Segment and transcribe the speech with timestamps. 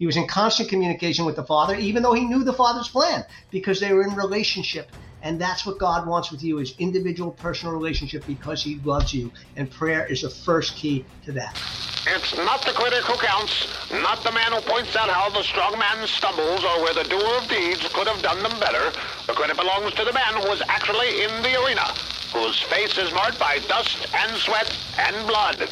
[0.00, 3.22] He was in constant communication with the Father, even though he knew the Father's plan,
[3.50, 4.90] because they were in relationship.
[5.20, 9.30] And that's what God wants with you is individual personal relationship because he loves you.
[9.56, 11.54] And prayer is the first key to that.
[12.06, 15.78] It's not the critic who counts, not the man who points out how the strong
[15.78, 18.90] man stumbles or where the doer of deeds could have done them better.
[19.26, 21.84] The credit belongs to the man who was actually in the arena,
[22.32, 25.68] whose face is marked by dust and sweat and blood.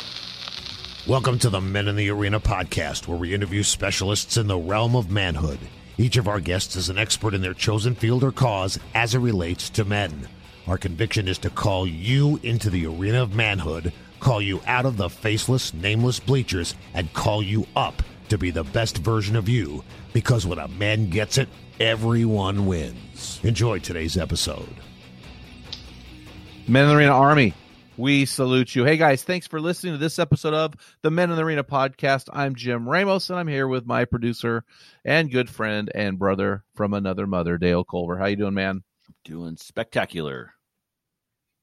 [1.09, 4.95] Welcome to the Men in the Arena podcast, where we interview specialists in the realm
[4.95, 5.59] of manhood.
[5.97, 9.21] Each of our guests is an expert in their chosen field or cause as it
[9.21, 10.29] relates to men.
[10.67, 14.99] Our conviction is to call you into the arena of manhood, call you out of
[14.99, 19.83] the faceless, nameless bleachers, and call you up to be the best version of you.
[20.13, 21.49] Because when a man gets it,
[21.81, 23.41] everyone wins.
[23.43, 24.75] Enjoy today's episode.
[26.67, 27.55] Men in the Arena Army,
[27.99, 28.85] we salute you.
[28.85, 32.29] Hey guys, thanks for listening to this episode of the Men in the Arena podcast.
[32.33, 34.65] I'm Jim Ramos, and I'm here with my producer
[35.05, 38.17] and good friend and brother from another mother, Dale Culver.
[38.17, 38.85] How you doing, man?
[39.25, 40.53] Doing spectacular.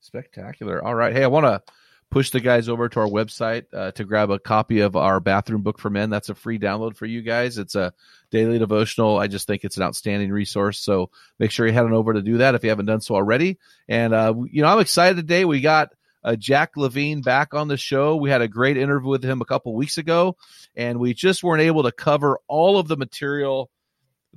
[0.01, 0.83] Spectacular.
[0.83, 1.13] All right.
[1.13, 1.63] Hey, I want to
[2.11, 5.61] push the guys over to our website uh, to grab a copy of our bathroom
[5.61, 6.09] book for men.
[6.09, 7.57] That's a free download for you guys.
[7.57, 7.93] It's a
[8.29, 9.17] daily devotional.
[9.17, 10.79] I just think it's an outstanding resource.
[10.79, 13.15] So make sure you head on over to do that if you haven't done so
[13.15, 13.57] already.
[13.87, 15.45] And uh, you know, I'm excited today.
[15.45, 15.91] We got
[16.25, 18.15] uh, Jack Levine back on the show.
[18.15, 20.35] We had a great interview with him a couple weeks ago,
[20.75, 23.69] and we just weren't able to cover all of the material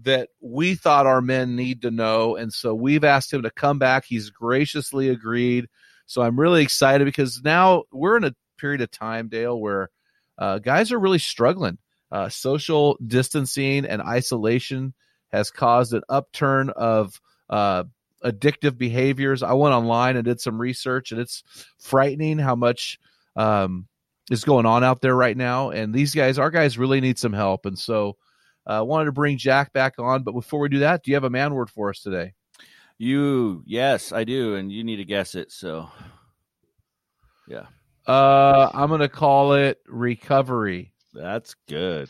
[0.02, 2.36] that we thought our men need to know.
[2.36, 4.04] And so we've asked him to come back.
[4.04, 5.66] He's graciously agreed.
[6.04, 9.88] So I'm really excited because now we're in a period of time, Dale, where
[10.36, 11.78] uh, guys are really struggling.
[12.12, 14.94] Uh, social distancing and isolation
[15.32, 17.18] has caused an upturn of
[17.50, 17.84] uh,
[18.24, 19.42] addictive behaviors.
[19.42, 21.42] I went online and did some research, and it's
[21.78, 22.98] frightening how much
[23.36, 23.86] um,
[24.30, 25.70] is going on out there right now.
[25.70, 27.66] And these guys, our guys, really need some help.
[27.66, 28.16] And so,
[28.66, 30.22] I uh, wanted to bring Jack back on.
[30.22, 32.34] But before we do that, do you have a man word for us today?
[32.98, 35.52] You, yes, I do, and you need to guess it.
[35.52, 35.88] So,
[37.46, 37.66] yeah.
[38.06, 40.92] Uh, I'm gonna call it recovery.
[41.12, 42.08] That's good.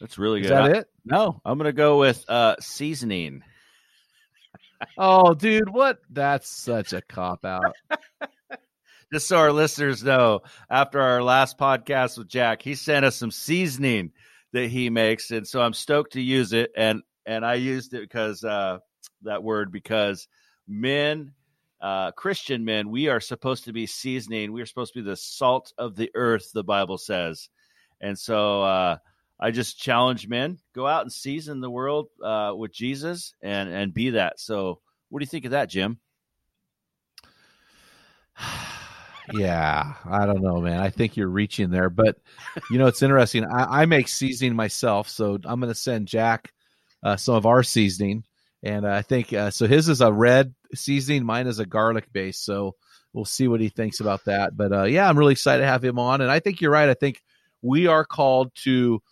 [0.00, 0.46] That's really good.
[0.46, 0.88] Is that I, it?
[1.04, 3.42] No, I'm gonna go with uh seasoning.
[4.98, 5.98] Oh, dude, what?
[6.10, 7.74] That's such a cop out.
[9.12, 13.30] Just so our listeners know, after our last podcast with Jack, he sent us some
[13.30, 14.12] seasoning
[14.52, 16.72] that he makes, and so I'm stoked to use it.
[16.76, 18.78] and And I used it because uh,
[19.22, 20.28] that word because
[20.66, 21.32] men,
[21.80, 24.52] uh, Christian men, we are supposed to be seasoning.
[24.52, 26.50] We are supposed to be the salt of the earth.
[26.52, 27.48] The Bible says,
[28.00, 28.96] and so uh,
[29.40, 33.94] I just challenge men go out and season the world uh, with Jesus and and
[33.94, 34.40] be that.
[34.40, 35.98] So, what do you think of that, Jim?
[39.32, 40.80] yeah, I don't know, man.
[40.80, 42.16] I think you're reaching there, but
[42.70, 43.44] you know, it's interesting.
[43.44, 46.52] I, I make seasoning myself, so I'm going to send Jack
[47.02, 48.24] uh, some of our seasoning,
[48.62, 49.66] and uh, I think uh, so.
[49.66, 52.38] His is a red seasoning, mine is a garlic base.
[52.38, 52.74] So
[53.12, 54.56] we'll see what he thinks about that.
[54.56, 56.88] But uh, yeah, I'm really excited to have him on, and I think you're right.
[56.88, 57.22] I think
[57.62, 59.02] we are called to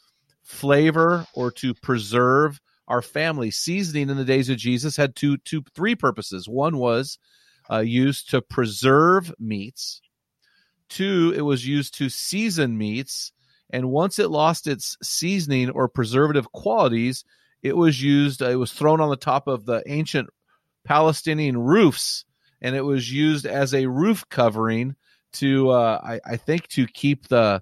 [0.47, 3.51] flavor or to preserve our family.
[3.51, 6.49] Seasoning in the days of Jesus had two, two, three purposes.
[6.49, 7.19] One was
[7.71, 10.01] uh, used to preserve meats.
[10.89, 13.33] Two, it was used to season meats.
[13.71, 17.25] And once it lost its seasoning or preservative qualities,
[17.63, 20.31] it was used, uh, it was thrown on the top of the ancient
[20.85, 22.25] Palestinian roofs,
[22.63, 24.95] and it was used as a roof covering
[25.33, 27.61] to, uh, I, I, think, to keep the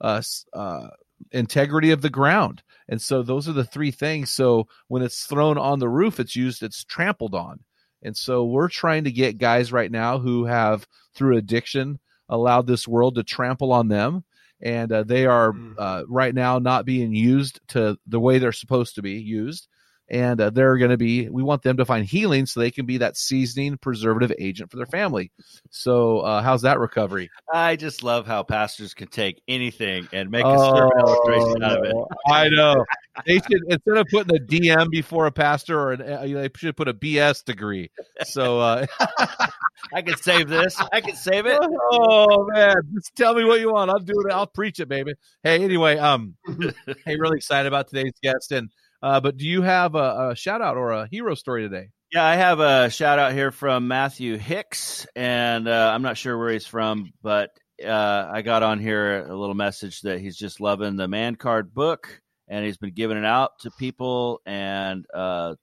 [0.00, 0.22] uh,
[0.52, 0.88] uh,
[1.32, 2.62] integrity of the ground.
[2.88, 4.30] And so those are the three things.
[4.30, 7.60] So when it's thrown on the roof, it's used, it's trampled on.
[8.02, 11.98] And so we're trying to get guys right now who have, through addiction,
[12.28, 14.24] allowed this world to trample on them.
[14.60, 15.74] And uh, they are mm.
[15.78, 19.68] uh, right now not being used to the way they're supposed to be used.
[20.08, 22.86] And uh, they're going to be we want them to find healing so they can
[22.86, 25.30] be that seasoning preservative agent for their family.
[25.70, 27.30] So uh, how's that recovery?
[27.52, 31.84] I just love how pastors can take anything and make a sermon illustration out of
[31.84, 31.94] it.
[31.94, 32.84] Oh, i know.
[33.26, 36.76] They should instead of putting a dm before a pastor or an, uh, they should
[36.76, 37.90] put a bs degree.
[38.24, 38.86] So uh,
[39.92, 40.76] I can save this.
[40.92, 41.58] I can save it.
[41.92, 42.74] oh man.
[42.94, 43.90] Just tell me what you want.
[43.90, 44.32] I'll do it.
[44.32, 45.14] I'll preach it baby.
[45.42, 46.34] Hey anyway um
[47.06, 48.52] hey really excited about today's guest.
[48.52, 48.68] And
[49.04, 52.24] uh, but do you have a, a shout out or a hero story today Yeah,
[52.24, 56.52] I have a shout out here from Matthew Hicks, and uh, I'm not sure where
[56.52, 57.50] he's from, but
[57.84, 61.74] uh, I got on here a little message that he's just loving the Man Card
[61.74, 65.54] book, and he's been giving it out to people, and uh,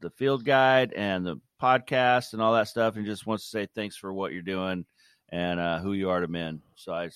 [0.00, 3.68] the field guide, and the podcast, and all that stuff, and just wants to say
[3.74, 4.84] thanks for what you're doing
[5.30, 6.60] and uh, who you are to men.
[6.74, 7.10] So I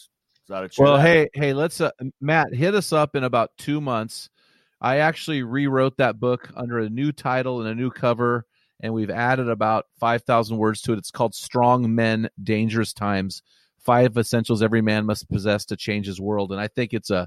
[0.48, 1.90] thought I'd Well, hey, hey, let's uh,
[2.20, 4.30] Matt hit us up in about two months.
[4.84, 8.44] I actually rewrote that book under a new title and a new cover,
[8.80, 10.98] and we've added about five thousand words to it.
[10.98, 13.40] It's called "Strong Men, Dangerous Times:
[13.78, 17.26] Five Essentials Every Man Must Possess to Change His World." And I think it's a,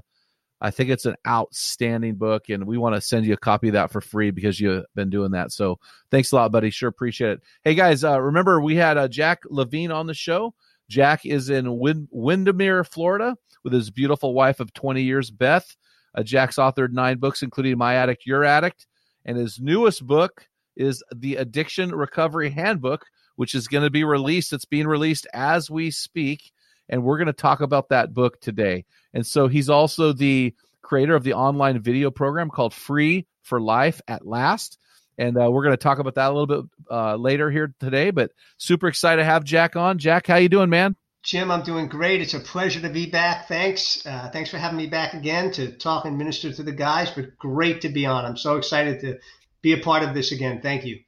[0.60, 3.72] I think it's an outstanding book, and we want to send you a copy of
[3.72, 5.50] that for free because you've been doing that.
[5.50, 5.80] So
[6.12, 6.70] thanks a lot, buddy.
[6.70, 7.40] Sure appreciate it.
[7.64, 10.54] Hey guys, uh, remember we had uh, Jack Levine on the show.
[10.88, 15.76] Jack is in Win- Windermere, Florida, with his beautiful wife of 20 years, Beth.
[16.14, 18.86] Uh, Jack's authored nine books, including My Addict, Your Addict.
[19.24, 20.46] And his newest book
[20.76, 23.04] is The Addiction Recovery Handbook,
[23.36, 24.52] which is going to be released.
[24.52, 26.50] It's being released as we speak.
[26.88, 28.84] And we're going to talk about that book today.
[29.12, 34.00] And so he's also the creator of the online video program called Free for Life
[34.08, 34.78] at Last.
[35.18, 38.10] And uh, we're going to talk about that a little bit uh, later here today.
[38.10, 39.98] But super excited to have Jack on.
[39.98, 40.96] Jack, how you doing, man?
[41.28, 42.22] Jim, I'm doing great.
[42.22, 43.48] It's a pleasure to be back.
[43.48, 44.06] Thanks.
[44.06, 47.36] Uh, thanks for having me back again to talk and minister to the guys, but
[47.36, 48.24] great to be on.
[48.24, 49.18] I'm so excited to
[49.60, 50.62] be a part of this again.
[50.62, 51.00] Thank you.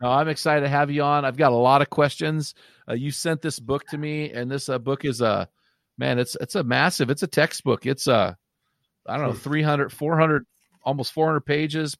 [0.00, 1.26] No, I'm excited to have you on.
[1.26, 2.54] I've got a lot of questions.
[2.88, 5.50] Uh, you sent this book to me, and this uh, book is a
[5.98, 6.18] man.
[6.18, 7.10] It's it's a massive.
[7.10, 7.84] It's a textbook.
[7.84, 8.38] It's a
[9.06, 10.46] I don't know 300, 400,
[10.82, 11.94] almost 400 pages,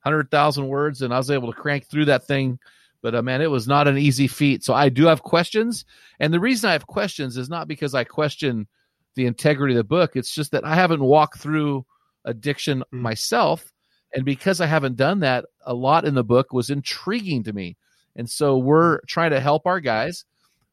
[0.00, 2.58] hundred thousand words, and I was able to crank through that thing.
[3.06, 4.64] But uh, man, it was not an easy feat.
[4.64, 5.84] So I do have questions,
[6.18, 8.66] and the reason I have questions is not because I question
[9.14, 10.16] the integrity of the book.
[10.16, 11.86] It's just that I haven't walked through
[12.24, 13.02] addiction Mm.
[13.02, 13.72] myself.
[14.12, 17.76] And because I haven't done that, a lot in the book was intriguing to me.
[18.16, 20.24] And so we're trying to help our guys.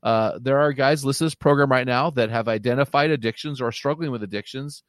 [0.02, 3.68] Uh, there are guys listening to this program right now that have identified addictions or
[3.68, 4.82] are struggling with addictions.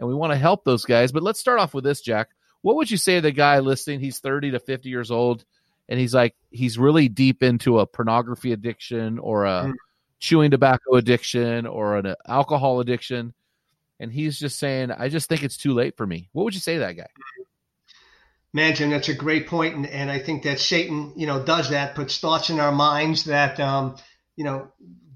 [0.00, 1.12] And we want to help those guys.
[1.12, 2.30] But let's start off with this, Jack.
[2.62, 4.00] What would you say to the guy listening?
[4.00, 5.44] He's 30 to 50 years old,
[5.88, 9.74] and he's like, he's really deep into a pornography addiction or a Mm.
[10.20, 13.32] chewing tobacco addiction or an alcohol addiction.
[14.00, 16.28] And he's just saying, I just think it's too late for me.
[16.32, 17.08] What would you say to that guy?
[18.52, 21.70] Man, Jim, that's a great point, and, and I think that Satan, you know, does
[21.70, 23.96] that, puts thoughts in our minds that, um,
[24.36, 24.72] you know,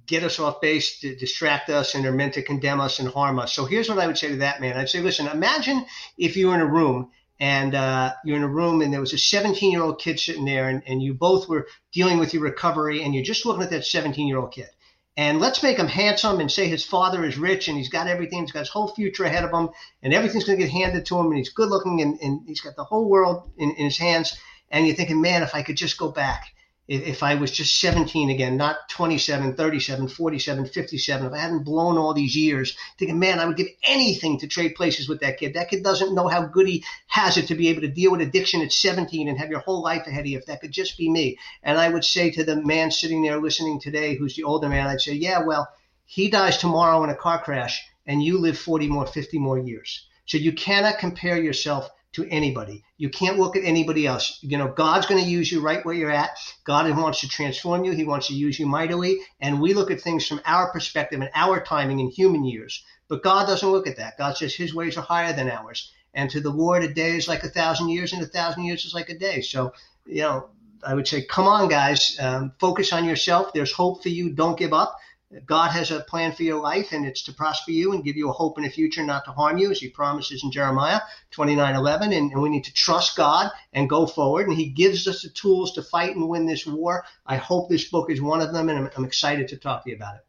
[0.07, 3.39] get us off base, to distract us, and are meant to condemn us and harm
[3.39, 3.53] us.
[3.55, 4.77] So here's what I would say to that man.
[4.77, 5.87] I'd say, listen, imagine
[6.19, 7.11] if you were in a room
[7.43, 10.45] and uh, you're in a room and there was a 17 year old kid sitting
[10.45, 13.71] there, and, and you both were dealing with your recovery, and you're just looking at
[13.71, 14.69] that 17 year old kid.
[15.17, 18.43] And let's make him handsome and say his father is rich and he's got everything.
[18.43, 19.71] He's got his whole future ahead of him
[20.03, 22.63] and everything's going to get handed to him and he's good looking and, and he's
[22.63, 24.39] got the whole world in, in his hands.
[24.71, 26.47] And you're thinking, man, if I could just go back,
[26.93, 31.97] if, I was just 17 again, not 27, 37, 47, 57, if I hadn't blown
[31.97, 35.55] all these years, thinking, man, I would give anything to trade places with that kid.
[35.55, 38.21] That kid doesn't know how good he has it to be able to deal with
[38.21, 40.39] addiction at 17 and have your whole life ahead of you.
[40.39, 41.39] If that could just be me.
[41.63, 44.87] And I would say to the man sitting there listening today, who's the older man,
[44.87, 45.69] I'd say, yeah, well,
[46.05, 50.07] he dies tomorrow in a car crash and you live 40 more, 50 more years.
[50.27, 52.85] So you cannot compare yourself to anybody.
[52.99, 54.39] You can't look at anybody else.
[54.43, 56.39] You know, God's going to use you right where you're at.
[56.65, 57.93] God wants to transform you.
[57.93, 59.21] He wants to use you mightily.
[59.41, 62.85] And we look at things from our perspective and our timing in human years.
[63.09, 64.19] But God doesn't look at that.
[64.19, 65.91] God says his ways are higher than ours.
[66.15, 68.85] And to the Lord, a day is like a thousand years, and a thousand years
[68.85, 69.41] is like a day.
[69.41, 69.73] So,
[70.05, 70.51] you know,
[70.87, 73.53] I would say, come on, guys, um, focus on yourself.
[73.53, 74.31] There's hope for you.
[74.31, 74.99] Don't give up.
[75.47, 78.29] God has a plan for your life, and it's to prosper you and give you
[78.29, 81.75] a hope in the future, not to harm you, as He promises in Jeremiah 29
[81.75, 82.13] 11.
[82.13, 84.49] And, and we need to trust God and go forward.
[84.49, 87.05] And He gives us the tools to fight and win this war.
[87.27, 89.91] I hope this book is one of them, and I'm, I'm excited to talk to
[89.91, 90.27] you about it.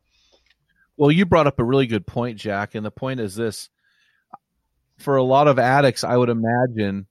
[0.96, 2.76] Well, you brought up a really good point, Jack.
[2.76, 3.70] And the point is this
[4.98, 7.08] for a lot of addicts, I would imagine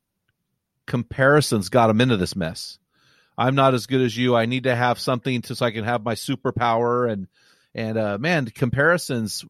[0.87, 2.79] comparisons got them into this mess.
[3.37, 4.37] I'm not as good as you.
[4.37, 7.29] I need to have something to so I can have my superpower and
[7.75, 9.45] and uh man, comparisons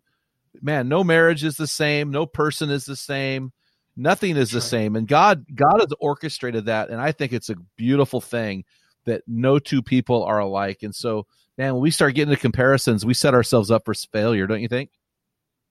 [0.60, 3.52] man, no marriage is the same, no person is the same.
[3.96, 4.96] Nothing is the same.
[4.96, 8.64] And God God has orchestrated that and I think it's a beautiful thing
[9.04, 10.78] that no two people are alike.
[10.82, 11.26] And so,
[11.58, 14.68] man, when we start getting into comparisons, we set ourselves up for failure, don't you
[14.68, 14.90] think?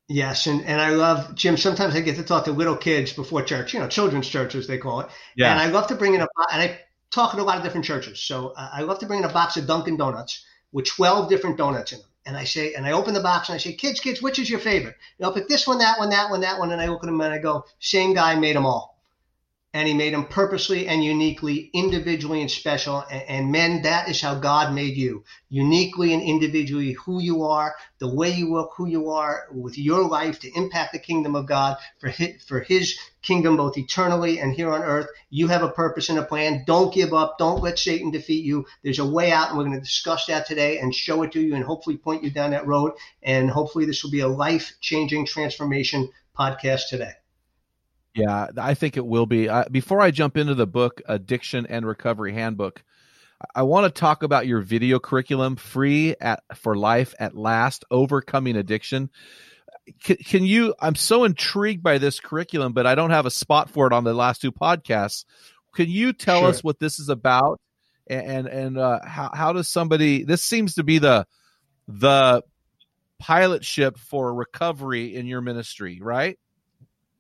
[0.07, 1.55] Yes, and, and I love Jim.
[1.55, 4.67] Sometimes I get to talk to little kids before church, you know, children's church as
[4.67, 5.07] they call it.
[5.37, 5.51] Yeah.
[5.51, 6.79] And I love to bring in a and I
[7.11, 8.21] talk at a lot of different churches.
[8.21, 11.57] So uh, I love to bring in a box of Dunkin' Donuts with twelve different
[11.57, 12.07] donuts in them.
[12.25, 14.49] And I say, and I open the box and I say, kids, kids, which is
[14.49, 14.95] your favorite?
[15.17, 16.71] You know, pick this one, that one, that one, that one.
[16.71, 18.90] And I at them and I go, same guy made them all
[19.73, 23.05] and he made them purposely and uniquely, individually and special.
[23.09, 27.75] And, and, men, that is how God made you uniquely and individually, who you are,
[27.99, 31.45] the way you look, who you are with your life to impact the kingdom of
[31.45, 35.07] God for his, for his kingdom, both eternally and here on earth.
[35.29, 36.63] You have a purpose and a plan.
[36.67, 37.37] Don't give up.
[37.37, 38.65] Don't let Satan defeat you.
[38.83, 41.41] There's a way out, and we're going to discuss that today and show it to
[41.41, 42.91] you and hopefully point you down that road.
[43.23, 47.20] And hopefully, this will be a life changing transformation podcast today.
[48.13, 49.47] Yeah, I think it will be.
[49.47, 52.83] Uh, before I jump into the book, Addiction and Recovery Handbook,
[53.55, 58.57] I want to talk about your video curriculum, free at for life at last, overcoming
[58.57, 59.09] addiction.
[60.03, 60.75] Can, can you?
[60.79, 64.03] I'm so intrigued by this curriculum, but I don't have a spot for it on
[64.03, 65.25] the last two podcasts.
[65.73, 66.49] Can you tell sure.
[66.49, 67.61] us what this is about,
[68.07, 70.23] and and uh, how how does somebody?
[70.23, 71.25] This seems to be the
[71.87, 72.43] the
[73.19, 76.37] pilot ship for recovery in your ministry, right?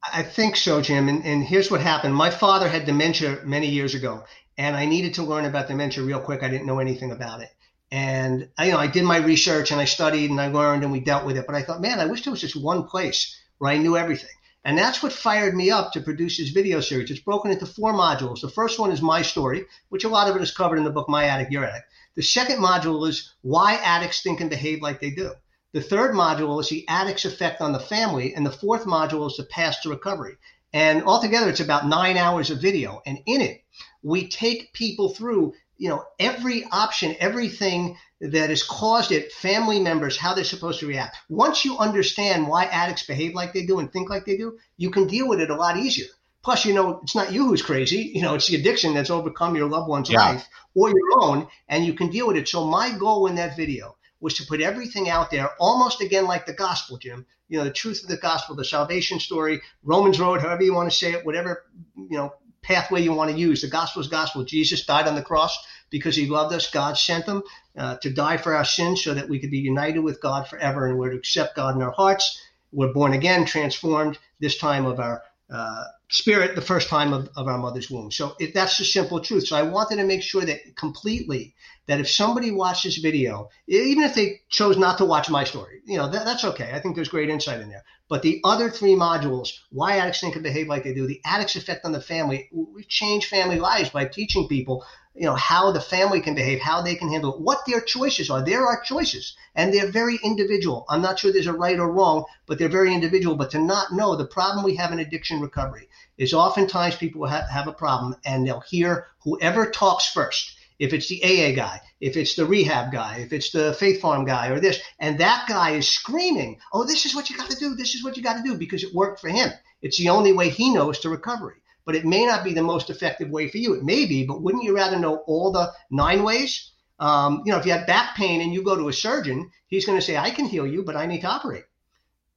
[0.03, 1.09] I think so, Jim.
[1.09, 2.15] And, and here's what happened.
[2.15, 4.23] My father had dementia many years ago,
[4.57, 6.43] and I needed to learn about dementia real quick.
[6.43, 7.49] I didn't know anything about it.
[7.91, 10.91] And I, you know, I did my research and I studied and I learned and
[10.91, 11.45] we dealt with it.
[11.45, 14.29] But I thought, man, I wish there was just one place where I knew everything.
[14.63, 17.11] And that's what fired me up to produce this video series.
[17.11, 18.41] It's broken into four modules.
[18.41, 20.91] The first one is my story, which a lot of it is covered in the
[20.91, 21.85] book My Addict, Your Addict.
[22.15, 25.33] The second module is why addicts think and behave like they do.
[25.73, 29.37] The third module is the addict's effect on the family, and the fourth module is
[29.37, 30.35] the path to recovery.
[30.73, 33.01] And altogether, it's about nine hours of video.
[33.05, 33.63] And in it,
[34.03, 40.17] we take people through, you know, every option, everything that has caused it, family members,
[40.17, 41.17] how they're supposed to react.
[41.29, 44.91] Once you understand why addicts behave like they do and think like they do, you
[44.91, 46.07] can deal with it a lot easier.
[46.43, 48.11] Plus, you know, it's not you who's crazy.
[48.15, 50.19] You know, it's the addiction that's overcome your loved one's yeah.
[50.19, 52.47] life or your own, and you can deal with it.
[52.47, 56.45] So my goal in that video was to put everything out there almost again like
[56.45, 57.25] the gospel, Jim.
[57.49, 60.89] You know, the truth of the gospel, the salvation story, Romans Road, however you want
[60.89, 61.65] to say it, whatever,
[61.97, 63.61] you know, pathway you want to use.
[63.61, 64.43] The gospel is gospel.
[64.43, 65.57] Jesus died on the cross
[65.89, 66.69] because he loved us.
[66.69, 67.43] God sent him
[67.77, 70.87] uh, to die for our sins so that we could be united with God forever
[70.87, 72.41] and we're to accept God in our hearts.
[72.71, 77.47] We're born again, transformed this time of our uh, spirit the first time of, of
[77.47, 78.11] our mother's womb.
[78.11, 79.47] So it, that's the simple truth.
[79.47, 81.53] So I wanted to make sure that completely
[81.87, 85.81] that if somebody watched this video, even if they chose not to watch my story,
[85.85, 86.71] you know, that, that's okay.
[86.73, 87.83] I think there's great insight in there.
[88.07, 91.55] But the other three modules, why addicts think and behave like they do, the addict's
[91.55, 94.85] effect on the family, we change family lives by teaching people,
[95.15, 98.29] you know, how the family can behave, how they can handle it, what their choices
[98.29, 98.43] are.
[98.43, 100.85] There are choices and they're very individual.
[100.89, 103.35] I'm not sure there's a right or wrong, but they're very individual.
[103.35, 107.49] But to not know the problem we have in addiction recovery is oftentimes people have,
[107.49, 112.17] have a problem and they'll hear whoever talks first if it's the AA guy, if
[112.17, 115.71] it's the rehab guy, if it's the Faith Farm guy or this, and that guy
[115.71, 117.75] is screaming, oh, this is what you got to do.
[117.75, 119.51] This is what you got to do because it worked for him.
[119.83, 121.57] It's the only way he knows to recovery.
[121.85, 123.75] But it may not be the most effective way for you.
[123.75, 126.71] It may be, but wouldn't you rather know all the nine ways?
[126.99, 129.85] Um, you know, if you have back pain and you go to a surgeon, he's
[129.85, 131.65] going to say, I can heal you, but I need to operate.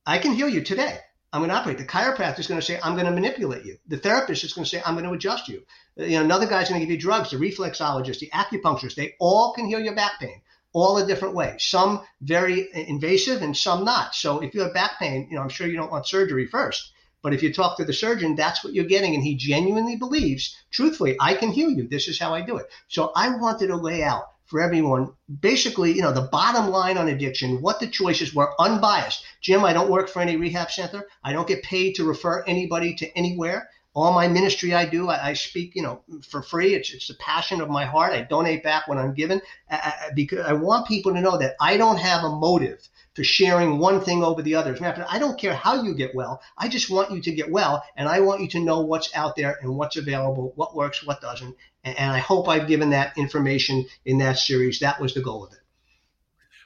[0.04, 0.98] I can heal you today.
[1.35, 1.79] I'm going to operate.
[1.79, 3.76] The chiropractor is going to say, I'm going to manipulate you.
[3.88, 5.64] The therapist is going to say, I'm going to adjust you.
[5.97, 7.33] You know, another guy's going to give you drugs.
[7.33, 11.57] The reflexologist, the acupuncturist, they all can heal your back pain, all a different way.
[11.59, 14.14] Some very invasive and some not.
[14.14, 16.93] So if you have back pain, you know, I'm sure you don't want surgery first.
[17.21, 19.17] But if you talk to the surgeon, that's what you're getting.
[19.17, 21.88] And he genuinely believes, truthfully, I can heal you.
[21.88, 22.67] This is how I do it.
[22.87, 25.12] So I wanted to lay out for everyone.
[25.40, 29.25] Basically, you know, the bottom line on addiction, what the choices were, unbiased.
[29.40, 31.08] Jim, I don't work for any rehab center.
[31.25, 33.68] I don't get paid to refer anybody to anywhere.
[33.94, 36.73] All my ministry I do, I, I speak, you know, for free.
[36.76, 38.12] It's, it's the passion of my heart.
[38.12, 41.56] I donate back when I'm given I, I, because I want people to know that
[41.61, 44.76] I don't have a motive to sharing one thing over the other.
[45.09, 46.42] I don't care how you get well.
[46.59, 49.37] I just want you to get well, and I want you to know what's out
[49.37, 51.54] there and what's available, what works, what doesn't.
[51.85, 54.80] And, and I hope I've given that information in that series.
[54.80, 55.59] That was the goal of it.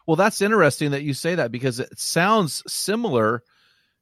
[0.07, 3.43] Well, that's interesting that you say that because it sounds similar.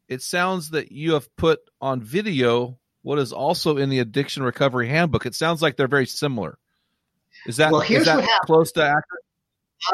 [0.09, 4.89] It sounds that you have put on video what is also in the addiction recovery
[4.89, 5.27] handbook.
[5.27, 6.59] It sounds like they're very similar.
[7.47, 8.47] Is that, well, here's is that what happened.
[8.47, 9.26] close to accurate?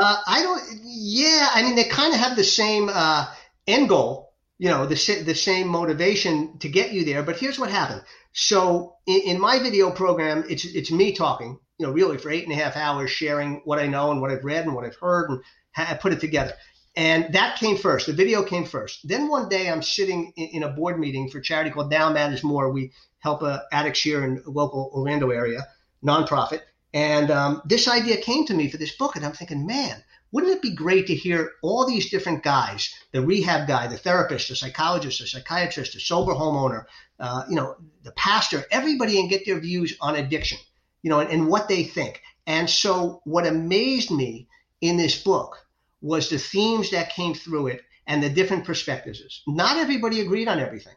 [0.00, 0.62] Uh, I don't.
[0.84, 3.26] Yeah, I mean they kind of have the same uh,
[3.66, 4.32] end goal.
[4.58, 7.22] you know, the, the same motivation to get you there.
[7.24, 8.02] But here's what happened.
[8.32, 12.44] So in, in my video program, it's, it's me talking, you know, really for eight
[12.44, 14.94] and a half hours, sharing what I know and what I've read and what I've
[14.96, 15.40] heard and
[15.76, 16.52] I put it together.
[16.94, 18.06] And that came first.
[18.06, 19.00] The video came first.
[19.08, 22.12] Then one day I'm sitting in, in a board meeting for a charity called Now
[22.12, 22.70] Matters More.
[22.70, 25.66] We help uh, addicts here in local Orlando area,
[26.04, 26.60] nonprofit.
[26.94, 30.52] And um, this idea came to me for this book, and I'm thinking, man, wouldn't
[30.52, 34.56] it be great to hear all these different guys, the rehab guy, the therapist, the
[34.56, 36.84] psychologist, the psychiatrist, the sober homeowner,
[37.20, 40.58] uh, you know, the pastor, everybody, and get their views on addiction,
[41.02, 42.22] you know, and, and what they think.
[42.46, 44.48] And so, what amazed me
[44.80, 45.64] in this book
[46.00, 49.42] was the themes that came through it and the different perspectives.
[49.46, 50.94] Not everybody agreed on everything.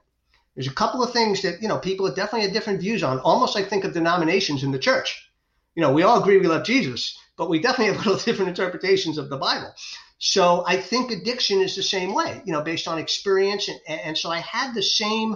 [0.56, 3.54] There's a couple of things that, you know, people definitely had different views on, almost
[3.54, 5.30] like think of denominations in the church.
[5.76, 9.18] You know, we all agree we love Jesus, but we definitely have little different interpretations
[9.18, 9.74] of the Bible.
[10.18, 13.68] So I think addiction is the same way, you know, based on experience.
[13.68, 15.34] And, and so I had the same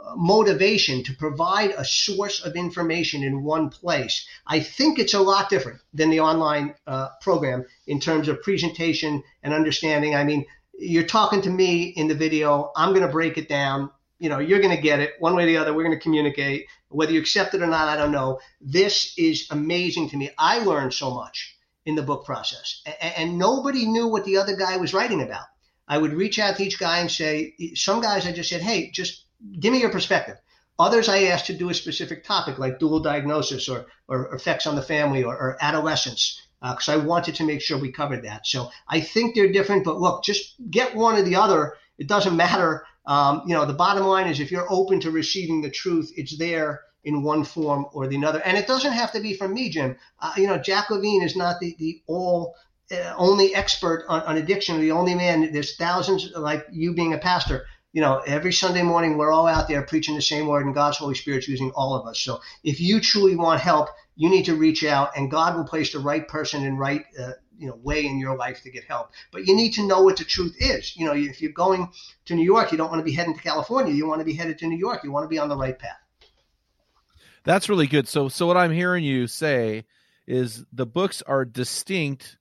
[0.00, 4.26] uh, motivation to provide a source of information in one place.
[4.46, 9.22] I think it's a lot different than the online uh, program in terms of presentation
[9.42, 10.14] and understanding.
[10.14, 10.46] I mean,
[10.78, 12.72] you're talking to me in the video.
[12.74, 13.90] I'm going to break it down
[14.22, 15.74] you know, you're going to get it one way or the other.
[15.74, 16.68] We're going to communicate.
[16.90, 18.38] Whether you accept it or not, I don't know.
[18.60, 20.30] This is amazing to me.
[20.38, 24.54] I learned so much in the book process, and, and nobody knew what the other
[24.54, 25.46] guy was writing about.
[25.88, 28.92] I would reach out to each guy and say, some guys I just said, hey,
[28.92, 29.24] just
[29.58, 30.36] give me your perspective.
[30.78, 34.76] Others I asked to do a specific topic like dual diagnosis or, or effects on
[34.76, 38.46] the family or, or adolescence because uh, I wanted to make sure we covered that.
[38.46, 41.74] So I think they're different, but look, just get one or the other.
[41.98, 45.62] It doesn't matter um, you know, the bottom line is if you're open to receiving
[45.62, 48.40] the truth, it's there in one form or the other.
[48.44, 49.96] And it doesn't have to be from me, Jim.
[50.20, 52.54] Uh, you know, Jack Levine is not the, the all
[52.92, 55.52] uh, only expert on, on addiction, the only man.
[55.52, 57.66] There's thousands like you being a pastor.
[57.92, 60.96] You know, every Sunday morning we're all out there preaching the same word, and God's
[60.96, 62.20] Holy Spirit's using all of us.
[62.20, 65.92] So if you truly want help, you need to reach out, and God will place
[65.92, 67.32] the right person in right uh,
[67.62, 69.10] you know way in your life to get help.
[69.30, 70.96] But you need to know what the truth is.
[70.96, 71.88] You know, if you're going
[72.26, 73.94] to New York, you don't want to be heading to California.
[73.94, 75.04] You want to be headed to New York.
[75.04, 75.96] You want to be on the right path.
[77.44, 78.08] That's really good.
[78.08, 79.84] So, so what I'm hearing you say
[80.26, 82.36] is the books are distinct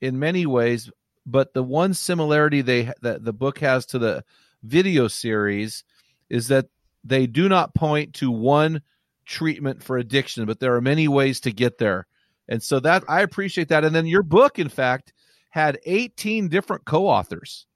[0.00, 0.90] in many ways,
[1.26, 4.24] but the one similarity they that the book has to the
[4.62, 5.84] video series
[6.28, 6.66] is that
[7.04, 8.82] they do not point to one
[9.26, 12.06] treatment for addiction, but there are many ways to get there.
[12.48, 13.84] And so that I appreciate that.
[13.84, 15.12] And then your book, in fact,
[15.50, 17.66] had 18 different co-authors.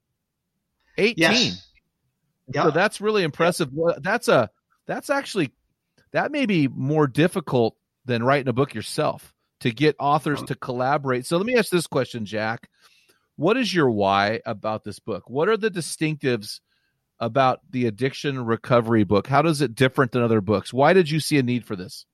[0.97, 1.15] 18.
[1.17, 1.67] Yes.
[2.53, 2.63] Yep.
[2.63, 3.69] So that's really impressive.
[3.73, 3.97] Yep.
[4.01, 4.49] That's a
[4.85, 5.51] that's actually
[6.11, 7.75] that may be more difficult
[8.05, 10.47] than writing a book yourself to get authors uh-huh.
[10.47, 11.25] to collaborate.
[11.25, 12.69] So let me ask this question, Jack.
[13.35, 15.29] What is your why about this book?
[15.29, 16.59] What are the distinctives
[17.19, 19.27] about the addiction recovery book?
[19.27, 20.73] How does it different than other books?
[20.73, 22.05] Why did you see a need for this?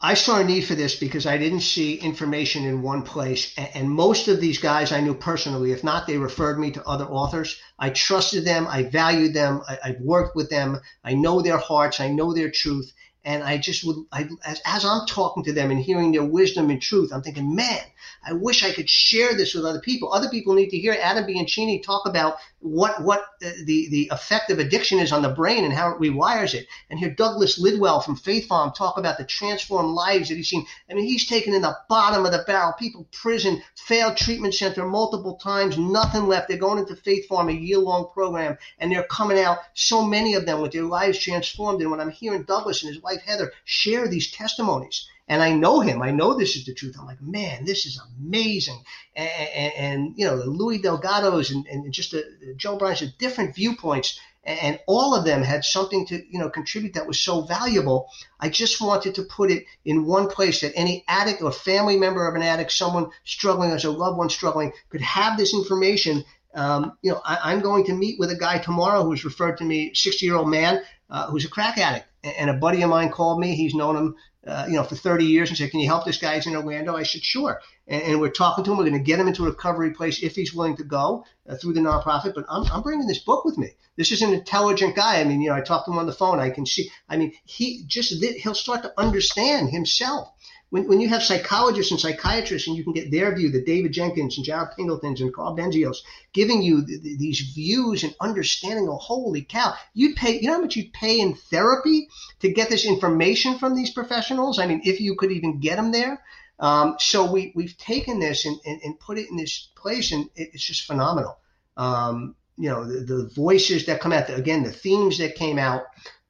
[0.00, 3.54] I saw a need for this because I didn't see information in one place.
[3.56, 5.72] And most of these guys I knew personally.
[5.72, 7.58] If not, they referred me to other authors.
[7.78, 8.66] I trusted them.
[8.68, 9.62] I valued them.
[9.66, 10.80] I, have worked with them.
[11.02, 12.00] I know their hearts.
[12.00, 12.92] I know their truth.
[13.24, 16.68] And I just would, I, as, as I'm talking to them and hearing their wisdom
[16.68, 17.80] and truth, I'm thinking, man,
[18.22, 20.12] I wish I could share this with other people.
[20.12, 24.58] Other people need to hear Adam Bianchini talk about what what the the effect of
[24.58, 26.66] addiction is on the brain and how it rewires it.
[26.88, 30.66] And hear Douglas Lidwell from Faith Farm talk about the transformed lives that he's seen.
[30.90, 32.72] I mean, he's taken in the bottom of the barrel.
[32.78, 36.48] People prison, failed treatment center multiple times, nothing left.
[36.48, 39.58] They're going into Faith Farm, a year long program, and they're coming out.
[39.74, 41.82] So many of them with their lives transformed.
[41.82, 45.80] And when I'm hearing Douglas and his wife Heather share these testimonies and I know
[45.80, 46.02] him.
[46.02, 46.96] I know this is the truth.
[46.98, 48.82] I'm like, man, this is amazing.
[49.16, 52.14] And, and, and you know, the Louis Delgados and, and just
[52.56, 57.06] Joe Bryant's different viewpoints, and all of them had something to you know contribute that
[57.06, 58.10] was so valuable.
[58.38, 62.28] I just wanted to put it in one place that any addict or family member
[62.28, 66.24] of an addict, someone struggling as a loved one struggling, could have this information.
[66.54, 69.64] Um, you know, I, am going to meet with a guy tomorrow who's referred to
[69.64, 73.10] me, 60 year old man uh, who's a crack addict, and a buddy of mine
[73.10, 73.56] called me.
[73.56, 76.18] He's known him uh, you know, for 30 years and said, can you help this
[76.18, 76.34] guy?
[76.34, 76.94] He's in Orlando.
[76.94, 77.60] I said, sure.
[77.86, 78.76] And, and we're talking to him.
[78.76, 81.56] We're going to get him into a recovery place if he's willing to go uh,
[81.56, 82.34] through the nonprofit.
[82.34, 83.70] But I'm, I'm bringing this book with me.
[83.96, 85.20] This is an intelligent guy.
[85.20, 86.40] I mean, you know, I talked to him on the phone.
[86.40, 90.30] I can see, I mean, he just, he'll start to understand himself
[90.74, 93.92] when, when you have psychologists and psychiatrists and you can get their view, the David
[93.92, 95.98] Jenkins and Jared Pingletons and Karl Benzios
[96.32, 100.54] giving you th- th- these views and understanding, oh, holy cow, you'd pay, you know
[100.54, 102.08] how much you'd pay in therapy
[102.40, 104.58] to get this information from these professionals?
[104.58, 106.20] I mean, if you could even get them there.
[106.58, 110.28] Um, so we, we've taken this and, and, and, put it in this place and
[110.34, 111.38] it, it's just phenomenal.
[111.76, 115.58] Um, you know, the, the voices that come out, the, again, the themes that came
[115.60, 115.84] out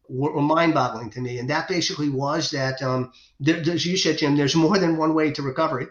[0.09, 4.19] were, were mind-boggling to me, and that basically was that, um, there, as you said,
[4.19, 5.87] Jim, there's more than one way to recovery.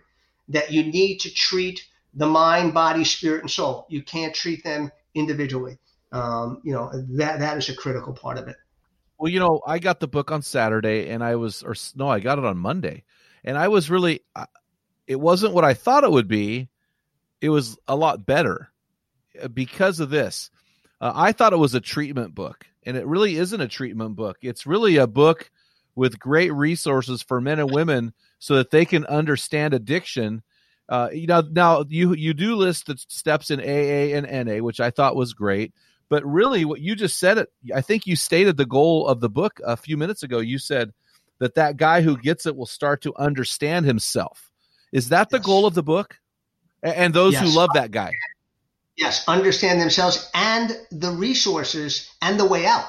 [0.50, 3.86] That you need to treat the mind, body, spirit, and soul.
[3.90, 5.78] You can't treat them individually.
[6.12, 8.58] Um, you know that that is a critical part of it.
[9.18, 12.20] Well, you know, I got the book on Saturday, and I was, or no, I
[12.20, 13.04] got it on Monday,
[13.44, 14.20] and I was really,
[15.08, 16.70] it wasn't what I thought it would be.
[17.40, 18.72] It was a lot better
[19.42, 20.52] uh, because of this.
[21.00, 24.38] Uh, I thought it was a treatment book, and it really isn't a treatment book.
[24.42, 25.50] It's really a book
[25.96, 30.42] with great resources for men and women so that they can understand addiction.
[30.90, 34.80] Uh, you know, now you you do list the steps in AA and NA, which
[34.80, 35.74] I thought was great.
[36.10, 39.30] But really, what you just said, it I think you stated the goal of the
[39.30, 40.40] book a few minutes ago.
[40.40, 40.92] You said
[41.40, 44.52] that that guy who gets it will start to understand himself.
[44.92, 45.46] Is that the yes.
[45.46, 46.18] goal of the book?
[46.84, 47.44] And those yes.
[47.44, 48.12] who love that guy.
[48.96, 52.86] Yes, understand themselves and the resources and the way out.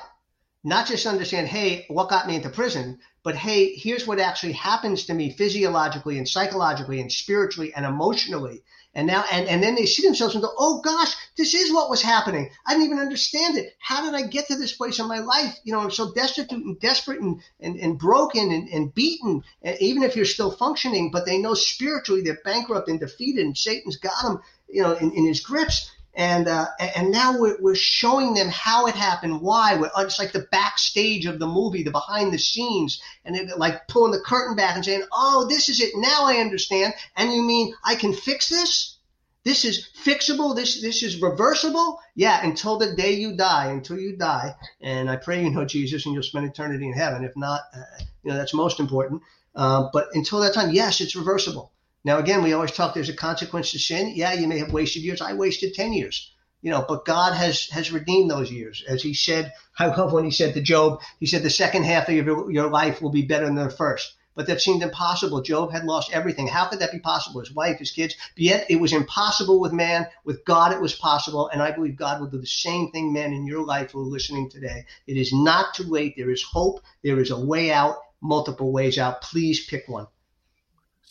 [0.62, 5.07] Not just understand, hey, what got me into prison, but hey, here's what actually happens
[5.07, 8.62] to me physiologically and psychologically and spiritually and emotionally.
[8.95, 11.90] And now, and, and then they see themselves and go, oh gosh, this is what
[11.90, 12.51] was happening.
[12.67, 13.75] I didn't even understand it.
[13.79, 15.59] How did I get to this place in my life?
[15.64, 19.77] You know, I'm so destitute and desperate and, and, and broken and, and beaten, and
[19.81, 23.97] even if you're still functioning, but they know spiritually they're bankrupt and defeated and Satan's
[23.97, 28.35] got them, you know, in, in his grips and uh, and now we're, we're showing
[28.35, 29.77] them how it happened, why.
[29.77, 33.88] We're, it's like the backstage of the movie, the behind the scenes, and it, like
[33.88, 35.90] pulling the curtain back and saying, "Oh, this is it.
[35.96, 38.98] Now I understand." And you mean I can fix this?
[39.44, 40.55] This is fixable.
[40.55, 42.00] This this is reversible.
[42.14, 44.55] Yeah, until the day you die, until you die.
[44.81, 47.24] And I pray you know Jesus, and you'll spend eternity in heaven.
[47.24, 49.22] If not, uh, you know that's most important.
[49.55, 51.74] Uh, but until that time, yes, it's reversible.
[52.05, 54.12] Now, again, we always talk there's a consequence to sin.
[54.14, 55.23] Yeah, you may have wasted years.
[55.23, 58.85] I wasted 10 years, you know, but God has, has redeemed those years.
[58.87, 62.09] As he said, I love when he said to Job, he said, the second half
[62.09, 64.14] of your, your life will be better than the first.
[64.35, 65.43] But that seemed impossible.
[65.43, 66.49] Job had lost everything.
[66.49, 67.40] How could that be possible?
[67.40, 68.17] His wife, his kids.
[68.35, 70.09] But yet it was impossible with man.
[70.25, 71.49] With God, it was possible.
[71.49, 74.05] And I believe God will do the same thing, men, in your life who are
[74.05, 74.87] listening today.
[75.07, 76.14] It is not too late.
[76.17, 76.81] There is hope.
[77.03, 79.23] There is a way out, multiple ways out.
[79.23, 80.09] Please pick one.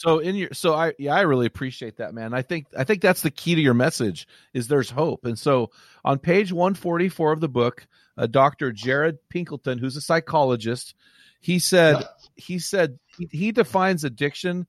[0.03, 2.33] So in your so I yeah I really appreciate that man.
[2.33, 5.23] I think I think that's the key to your message is there's hope.
[5.23, 5.71] And so
[6.03, 7.87] on page 144 of the book,
[8.17, 8.73] uh, Dr.
[8.73, 10.93] Jared Pingleton, who's a psychologist,
[11.39, 12.07] he said yeah.
[12.35, 14.67] he said he, he defines addiction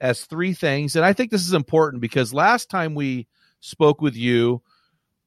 [0.00, 3.28] as three things, and I think this is important because last time we
[3.60, 4.62] spoke with you,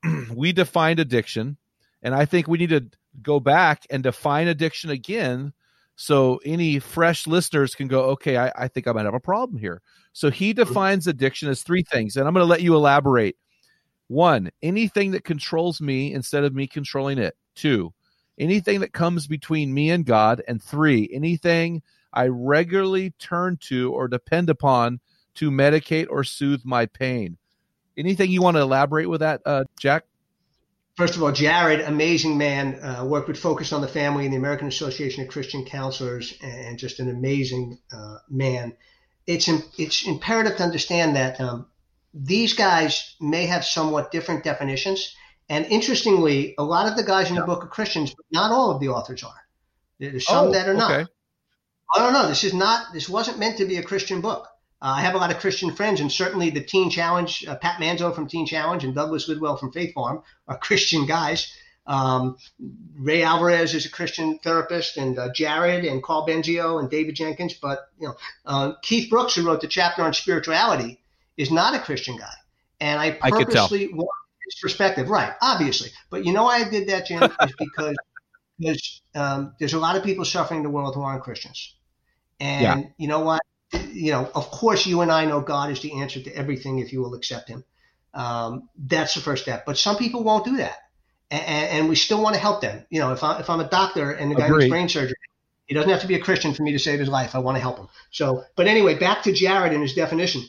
[0.34, 1.56] we defined addiction,
[2.04, 2.90] and I think we need to
[3.22, 5.54] go back and define addiction again
[5.96, 9.58] so any fresh listeners can go, okay, I, I think I might have a problem
[9.58, 9.82] here.
[10.14, 10.64] So he mm-hmm.
[10.64, 13.38] defines addiction as three things, and I'm going to let you elaborate.
[14.08, 17.36] One, anything that controls me instead of me controlling it.
[17.56, 17.94] Two,
[18.38, 20.44] anything that comes between me and God.
[20.48, 21.82] And three, anything
[22.14, 25.00] I regularly turn to or depend upon
[25.36, 27.38] to medicate or soothe my pain.
[27.98, 30.04] Anything you want to elaborate with that, uh, Jack?
[30.96, 34.38] First of all, Jared, amazing man, uh, worked with Focus on the Family and the
[34.38, 38.78] American Association of Christian Counselors, and just an amazing uh, man.
[39.28, 41.66] It's it's imperative to understand that um,
[42.14, 45.14] these guys may have somewhat different definitions,
[45.50, 48.72] and interestingly, a lot of the guys in the book are Christians, but not all
[48.72, 49.42] of the authors are.
[50.00, 50.92] There's some oh, that are not.
[50.92, 51.12] Okay.
[51.94, 52.28] I don't know.
[52.30, 52.94] This is not.
[52.94, 54.48] This wasn't meant to be a Christian book.
[54.82, 57.80] Uh, I have a lot of Christian friends, and certainly the Teen Challenge, uh, Pat
[57.80, 61.52] Manzo from Teen Challenge and Douglas Goodwell from Faith Farm are Christian guys.
[61.88, 62.38] Um,
[62.98, 67.54] Ray Alvarez is a Christian therapist, and uh, Jared and Karl Benzio and David Jenkins.
[67.54, 71.00] But you know, uh, Keith Brooks, who wrote the chapter on spirituality,
[71.38, 72.34] is not a Christian guy,
[72.80, 74.10] and I purposely I want
[74.46, 75.10] his perspective.
[75.10, 77.96] Right, obviously, but you know why I did that, Jim, is because
[78.58, 81.76] there's um, there's a lot of people suffering in the world who aren't Christians,
[82.40, 82.88] and yeah.
[82.98, 83.42] you know what?
[83.74, 86.94] You know, of course, you and I know God is the answer to everything if
[86.94, 87.64] you will accept Him.
[88.14, 89.66] Um, that's the first step.
[89.66, 90.78] But some people won't do that,
[91.32, 92.86] and, and we still want to help them.
[92.90, 95.16] You know, if, I, if I'm a doctor and the guy needs brain surgery,
[95.66, 97.36] he doesn't have to be a Christian for me to save his life.
[97.36, 97.88] I want to help him.
[98.12, 100.44] So, but anyway, back to Jared and his definition.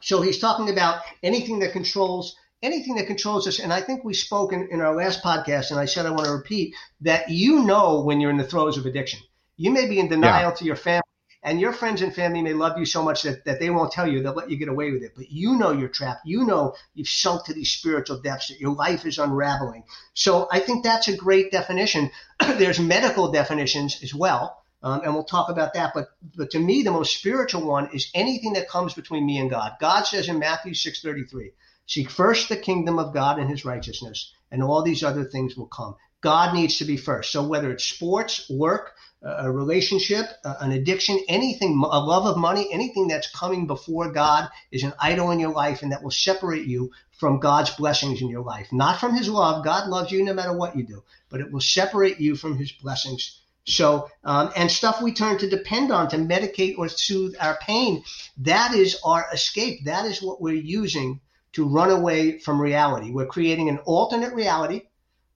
[0.00, 3.58] So he's talking about anything that controls anything that controls us.
[3.58, 6.26] And I think we spoke in, in our last podcast, and I said I want
[6.26, 9.20] to repeat that you know when you're in the throes of addiction.
[9.56, 10.54] You may be in denial yeah.
[10.54, 11.02] to your family
[11.42, 14.06] and your friends and family may love you so much that, that they won't tell
[14.06, 15.12] you, they'll let you get away with it.
[15.16, 16.24] But you know you're trapped.
[16.24, 19.84] You know you've sunk to these spiritual depths, that your life is unraveling.
[20.14, 22.10] So I think that's a great definition.
[22.40, 24.62] There's medical definitions as well.
[24.84, 25.92] Um, and we'll talk about that.
[25.94, 29.50] But but to me, the most spiritual one is anything that comes between me and
[29.50, 29.72] God.
[29.80, 31.52] God says in Matthew 6:33,
[31.86, 35.68] "Seek first the kingdom of God and His righteousness, and all these other things will
[35.68, 35.94] come.
[36.20, 37.32] God needs to be first.
[37.32, 43.06] So whether it's sports, work, a relationship, an addiction, anything, a love of money, anything
[43.06, 46.90] that's coming before God is an idol in your life and that will separate you
[47.18, 48.72] from God's blessings in your life.
[48.72, 49.64] Not from his love.
[49.64, 52.72] God loves you no matter what you do, but it will separate you from his
[52.72, 53.40] blessings.
[53.64, 58.02] So, um, and stuff we turn to depend on to medicate or soothe our pain,
[58.38, 59.84] that is our escape.
[59.84, 61.20] That is what we're using
[61.52, 63.12] to run away from reality.
[63.12, 64.82] We're creating an alternate reality,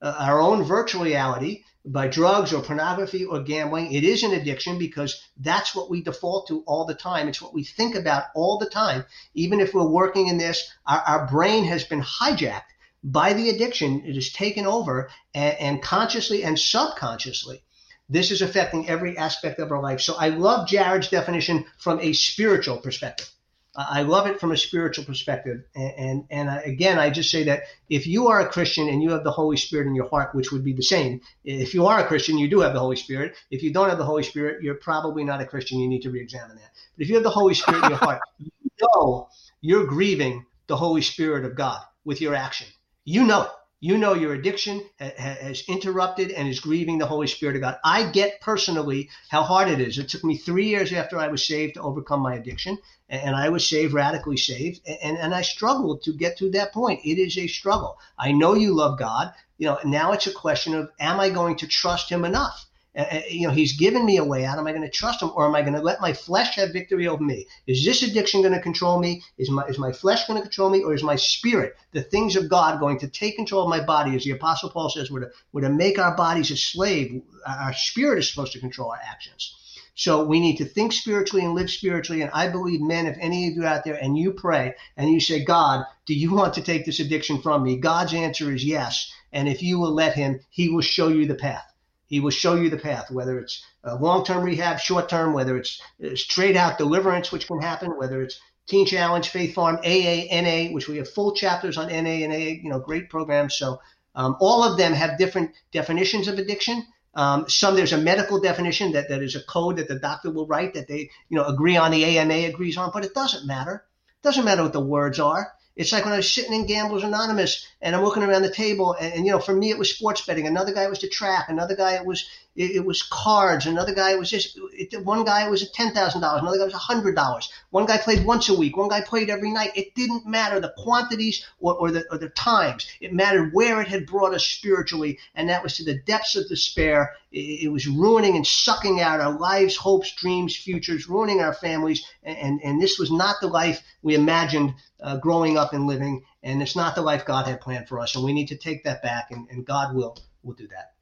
[0.02, 3.92] uh, our own virtual reality by drugs or pornography or gambling.
[3.92, 7.28] It is an addiction because that's what we default to all the time.
[7.28, 9.04] It's what we think about all the time.
[9.34, 12.72] Even if we're working in this, our, our brain has been hijacked
[13.04, 14.02] by the addiction.
[14.04, 17.62] It has taken over and, and consciously and subconsciously.
[18.08, 20.00] This is affecting every aspect of our life.
[20.00, 23.28] So I love Jared's definition from a spiritual perspective.
[23.76, 25.64] I love it from a spiritual perspective.
[25.74, 29.10] And, and, and again, I just say that if you are a Christian and you
[29.10, 32.00] have the Holy Spirit in your heart, which would be the same, if you are
[32.00, 33.34] a Christian, you do have the Holy Spirit.
[33.50, 35.78] If you don't have the Holy Spirit, you're probably not a Christian.
[35.78, 36.70] You need to re-examine that.
[36.96, 39.28] But if you have the Holy Spirit in your heart, you know
[39.60, 42.68] you're grieving the Holy Spirit of God with your action.
[43.04, 43.50] You know it.
[43.80, 47.78] You know your addiction has interrupted and is grieving the Holy Spirit of God.
[47.84, 49.98] I get personally how hard it is.
[49.98, 52.78] It took me three years after I was saved to overcome my addiction,
[53.10, 57.04] and I was saved, radically saved, and, and I struggled to get to that point.
[57.04, 57.98] It is a struggle.
[58.18, 59.34] I know you love God.
[59.58, 62.65] You know, now it's a question of am I going to trust Him enough?
[62.96, 64.58] Uh, you know, he's given me a way out.
[64.58, 66.72] Am I going to trust him or am I going to let my flesh have
[66.72, 67.46] victory over me?
[67.66, 69.22] Is this addiction going to control me?
[69.36, 72.36] Is my, is my flesh going to control me or is my spirit, the things
[72.36, 74.16] of God, going to take control of my body?
[74.16, 77.22] As the apostle Paul says, we're to, we're to make our bodies a slave.
[77.46, 79.54] Our spirit is supposed to control our actions.
[79.94, 82.20] So we need to think spiritually and live spiritually.
[82.20, 85.20] And I believe, men, if any of you out there and you pray and you
[85.20, 87.78] say, God, do you want to take this addiction from me?
[87.78, 89.10] God's answer is yes.
[89.32, 91.64] And if you will let him, he will show you the path.
[92.06, 95.80] He will show you the path, whether it's long-term rehab, short-term, whether it's
[96.14, 100.88] straight out deliverance, which can happen, whether it's Teen Challenge, Faith Farm, AA, NA, which
[100.88, 103.54] we have full chapters on NA and AA, you know, great programs.
[103.54, 103.80] So
[104.14, 106.84] um, all of them have different definitions of addiction.
[107.14, 110.46] Um, some there's a medical definition that, that is a code that the doctor will
[110.46, 113.84] write that they you know agree on the AMA agrees on, but it doesn't matter.
[114.08, 115.52] It doesn't matter what the words are.
[115.76, 118.96] It's like when I was sitting in Gamblers Anonymous and I'm looking around the table,
[118.98, 120.46] and, and, you know, for me it was sports betting.
[120.46, 121.48] Another guy was the track.
[121.48, 123.66] Another guy it was it, it was cards.
[123.66, 126.40] Another guy it was just it, one guy it was ten thousand dollars.
[126.40, 127.50] Another guy was hundred dollars.
[127.70, 128.76] One guy played once a week.
[128.76, 129.72] One guy played every night.
[129.76, 132.86] It didn't matter the quantities or, or the or the times.
[133.00, 136.48] It mattered where it had brought us spiritually, and that was to the depths of
[136.48, 137.12] despair.
[137.30, 142.06] It, it was ruining and sucking out our lives, hopes, dreams, futures, ruining our families,
[142.22, 146.24] and and, and this was not the life we imagined uh, growing up and living,
[146.46, 148.14] and it's not the life God had planned for us.
[148.14, 150.94] And we need to take that back, and, and God will will do that.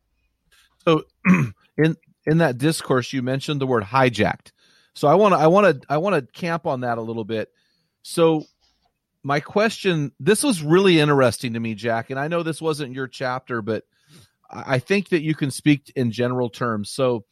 [0.84, 1.04] So,
[1.76, 4.52] in in that discourse, you mentioned the word hijacked.
[4.94, 7.24] So I want to I want to I want to camp on that a little
[7.24, 7.50] bit.
[8.02, 8.44] So
[9.24, 13.08] my question this was really interesting to me jack and i know this wasn't your
[13.08, 13.82] chapter but
[14.50, 17.24] i think that you can speak in general terms so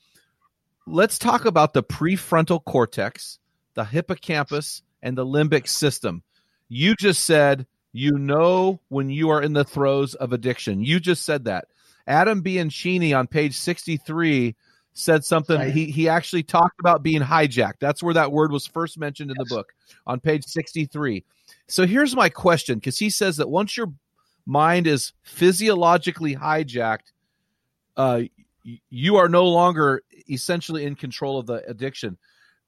[0.86, 3.38] let's talk about the prefrontal cortex
[3.74, 6.22] the hippocampus and the limbic system
[6.68, 10.84] you just said you know when you are in the throes of addiction.
[10.84, 11.68] You just said that.
[12.06, 14.56] Adam Bianchini on page 63
[14.94, 15.58] said something.
[15.58, 15.72] Right.
[15.72, 17.78] He he actually talked about being hijacked.
[17.80, 19.48] That's where that word was first mentioned in yes.
[19.48, 19.72] the book
[20.06, 21.24] on page 63.
[21.68, 23.92] So here's my question because he says that once your
[24.46, 27.12] mind is physiologically hijacked,
[27.96, 28.22] uh,
[28.90, 32.18] you are no longer essentially in control of the addiction.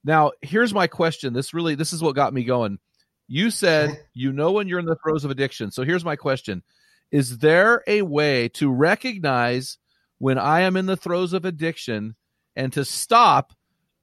[0.03, 1.33] Now, here's my question.
[1.33, 2.79] This really this is what got me going.
[3.27, 5.71] You said you know when you're in the throes of addiction.
[5.71, 6.63] So here's my question
[7.11, 9.77] Is there a way to recognize
[10.17, 12.15] when I am in the throes of addiction
[12.55, 13.53] and to stop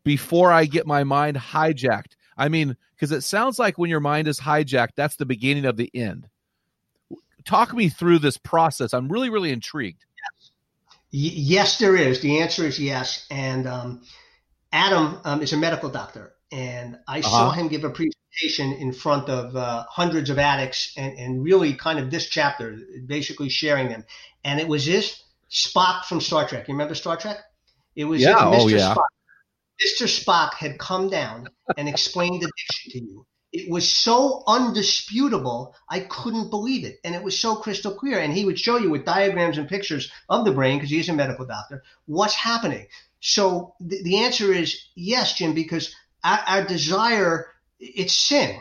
[0.04, 2.16] before I get my mind hijacked?
[2.36, 5.76] I mean, because it sounds like when your mind is hijacked, that's the beginning of
[5.76, 6.28] the end.
[7.44, 8.94] Talk me through this process.
[8.94, 10.04] I'm really, really intrigued.
[10.16, 10.50] Yes,
[11.10, 12.20] yes there is.
[12.20, 13.26] The answer is yes.
[13.30, 14.02] And um,
[14.72, 17.28] Adam um, is a medical doctor, and I uh-huh.
[17.28, 21.44] saw him give a presentation presentation in front of uh, hundreds of addicts and, and
[21.44, 24.04] really kind of this chapter, basically sharing them.
[24.44, 26.68] And it was this Spock from Star Trek.
[26.68, 27.38] You remember Star Trek?
[27.94, 28.58] It was yeah, Mr.
[28.58, 28.94] Oh, yeah.
[28.94, 29.04] Spock.
[29.84, 30.24] Mr.
[30.24, 33.26] Spock had come down and explained addiction to you.
[33.52, 37.00] It was so undisputable, I couldn't believe it.
[37.04, 38.18] And it was so crystal clear.
[38.18, 41.12] And he would show you with diagrams and pictures of the brain, because he's a
[41.12, 42.86] medical doctor, what's happening.
[43.20, 47.51] So the, the answer is yes, Jim, because our, our desire
[47.82, 48.60] it's sin.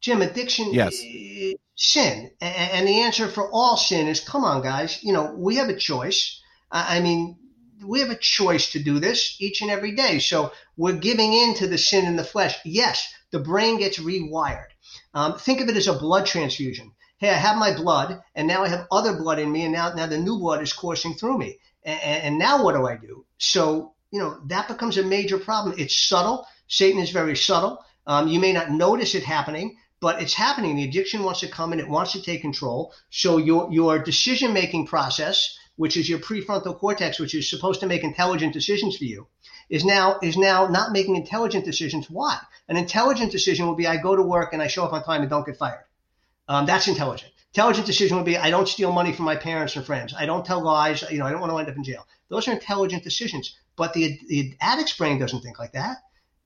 [0.00, 0.94] Jim, addiction yes.
[0.94, 2.30] is sin.
[2.40, 5.02] And the answer for all sin is come on, guys.
[5.02, 6.40] You know, we have a choice.
[6.70, 7.36] I mean,
[7.84, 10.18] we have a choice to do this each and every day.
[10.18, 12.56] So we're giving in to the sin in the flesh.
[12.64, 14.68] Yes, the brain gets rewired.
[15.14, 16.92] Um, think of it as a blood transfusion.
[17.18, 19.92] Hey, I have my blood, and now I have other blood in me, and now,
[19.92, 21.58] now the new blood is coursing through me.
[21.84, 23.26] And, and now what do I do?
[23.38, 25.74] So, you know, that becomes a major problem.
[25.78, 26.46] It's subtle.
[26.68, 27.78] Satan is very subtle.
[28.06, 30.76] Um, you may not notice it happening, but it's happening.
[30.76, 32.92] The addiction wants to come and it wants to take control.
[33.10, 37.86] So your your decision making process, which is your prefrontal cortex, which is supposed to
[37.86, 39.26] make intelligent decisions for you,
[39.68, 42.08] is now is now not making intelligent decisions.
[42.08, 42.38] Why?
[42.68, 45.20] An intelligent decision will be I go to work and I show up on time
[45.20, 45.84] and don't get fired.
[46.48, 47.32] Um, that's intelligent.
[47.52, 50.14] Intelligent decision would be I don't steal money from my parents or friends.
[50.16, 51.02] I don't tell lies.
[51.10, 52.06] You know, I don't want to end up in jail.
[52.28, 53.56] Those are intelligent decisions.
[53.76, 55.98] But the, the addict's brain doesn't think like that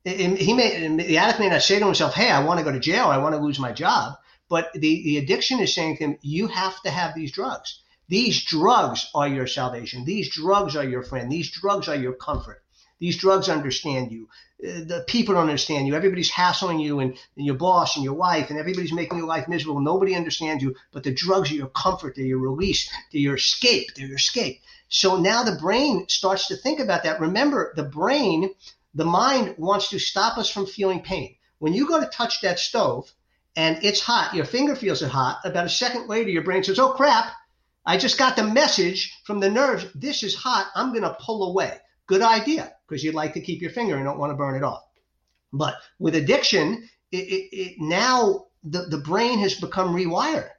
[0.05, 2.79] he may the addict may not say to himself, "Hey, I want to go to
[2.79, 3.07] jail.
[3.07, 4.15] I want to lose my job."
[4.49, 7.81] But the, the addiction is saying to him, "You have to have these drugs.
[8.09, 10.05] These drugs are your salvation.
[10.05, 11.33] These drugs are your friend.
[11.33, 12.63] These drugs are your comfort.
[12.99, 14.29] These drugs understand you.
[14.61, 15.95] The people don't understand you.
[15.95, 19.49] Everybody's hassling you, and, and your boss and your wife, and everybody's making your life
[19.49, 19.81] miserable.
[19.81, 20.77] Nobody understands you.
[20.93, 22.15] But the drugs are your comfort.
[22.15, 22.91] They're your release.
[23.11, 23.95] They're your escape.
[23.95, 27.21] They're your escape." So now the brain starts to think about that.
[27.21, 28.51] Remember, the brain
[28.95, 31.37] the mind wants to stop us from feeling pain.
[31.59, 33.13] When you go to touch that stove
[33.57, 35.41] and it's hot, your finger feels it hot.
[35.45, 37.33] About a second later, your brain says, Oh crap,
[37.87, 39.87] I just got the message from the nerves.
[39.95, 40.71] This is hot.
[40.75, 41.79] I'm going to pull away.
[42.07, 44.65] Good idea because you'd like to keep your finger and don't want to burn it
[44.65, 44.83] off.
[45.53, 50.51] But with addiction, it, it, it now the, the brain has become rewired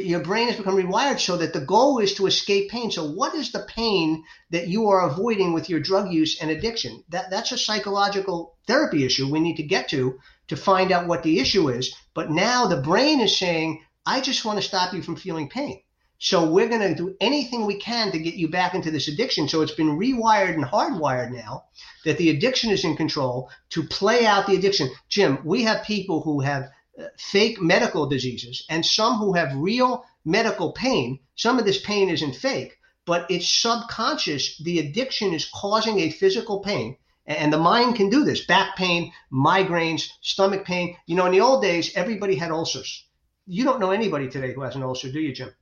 [0.00, 2.90] your brain has become rewired so that the goal is to escape pain.
[2.90, 7.04] So, what is the pain that you are avoiding with your drug use and addiction?
[7.10, 11.22] That that's a psychological therapy issue we need to get to to find out what
[11.22, 11.94] the issue is.
[12.14, 15.82] But now the brain is saying, "I just want to stop you from feeling pain."
[16.18, 19.48] So we're going to do anything we can to get you back into this addiction.
[19.48, 21.64] So it's been rewired and hardwired now
[22.06, 24.88] that the addiction is in control to play out the addiction.
[25.10, 26.70] Jim, we have people who have
[27.16, 31.18] fake medical diseases and some who have real medical pain.
[31.34, 34.58] Some of this pain isn't fake, but it's subconscious.
[34.58, 36.96] The addiction is causing a physical pain.
[37.24, 40.96] And the mind can do this back pain, migraines, stomach pain.
[41.06, 43.06] You know, in the old days, everybody had ulcers.
[43.46, 45.52] You don't know anybody today who has an ulcer, do you, Jim?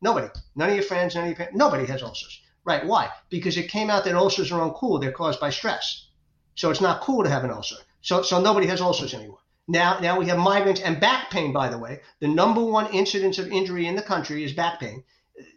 [0.00, 0.28] Nobody.
[0.54, 2.40] None of your friends, none of your nobody has ulcers.
[2.64, 2.84] Right.
[2.84, 3.10] Why?
[3.30, 5.00] Because it came out that ulcers are uncool.
[5.00, 6.08] They're caused by stress.
[6.56, 7.76] So it's not cool to have an ulcer.
[8.00, 9.38] So, so nobody has ulcers anymore.
[9.68, 12.00] Now, now we have migraines and back pain, by the way.
[12.20, 15.02] The number one incidence of injury in the country is back pain.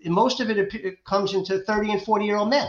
[0.05, 2.67] Most of it, it comes into 30 and 40 year old men.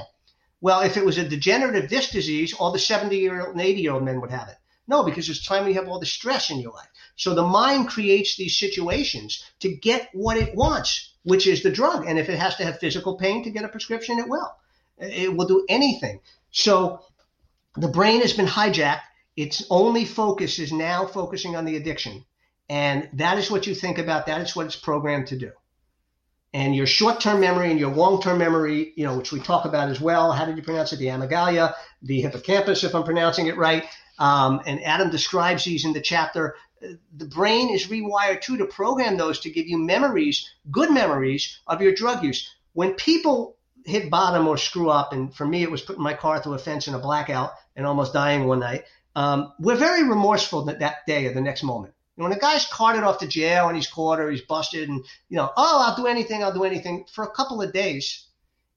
[0.61, 3.81] Well, if it was a degenerative disc disease, all the 70 year old and 80
[3.81, 4.57] year old men would have it.
[4.87, 6.89] No, because it's time you have all the stress in your life.
[7.17, 12.07] So the mind creates these situations to get what it wants, which is the drug.
[12.07, 14.53] And if it has to have physical pain to get a prescription, it will.
[14.99, 16.21] It will do anything.
[16.51, 17.01] So
[17.77, 19.03] the brain has been hijacked
[19.41, 22.27] its only focus is now focusing on the addiction.
[22.69, 24.27] And that is what you think about.
[24.27, 25.53] That is what it's programmed to do.
[26.53, 29.65] And your short term memory and your long term memory, you know, which we talk
[29.65, 30.31] about as well.
[30.31, 30.99] How did you pronounce it?
[30.99, 31.73] The amygdala,
[32.03, 33.85] the hippocampus, if I'm pronouncing it right.
[34.19, 36.55] Um, and Adam describes these in the chapter.
[37.17, 41.81] The brain is rewired too to program those to give you memories, good memories of
[41.81, 42.55] your drug use.
[42.75, 46.43] When people hit bottom or screw up, and for me, it was putting my car
[46.43, 48.85] through a fence in a blackout and almost dying one night.
[49.17, 51.95] Um, we're very remorseful that, that day or the next moment.
[52.17, 55.37] when a guy's carted off to jail and he's caught or he's busted and, you
[55.37, 58.27] know, oh, I'll do anything, I'll do anything for a couple of days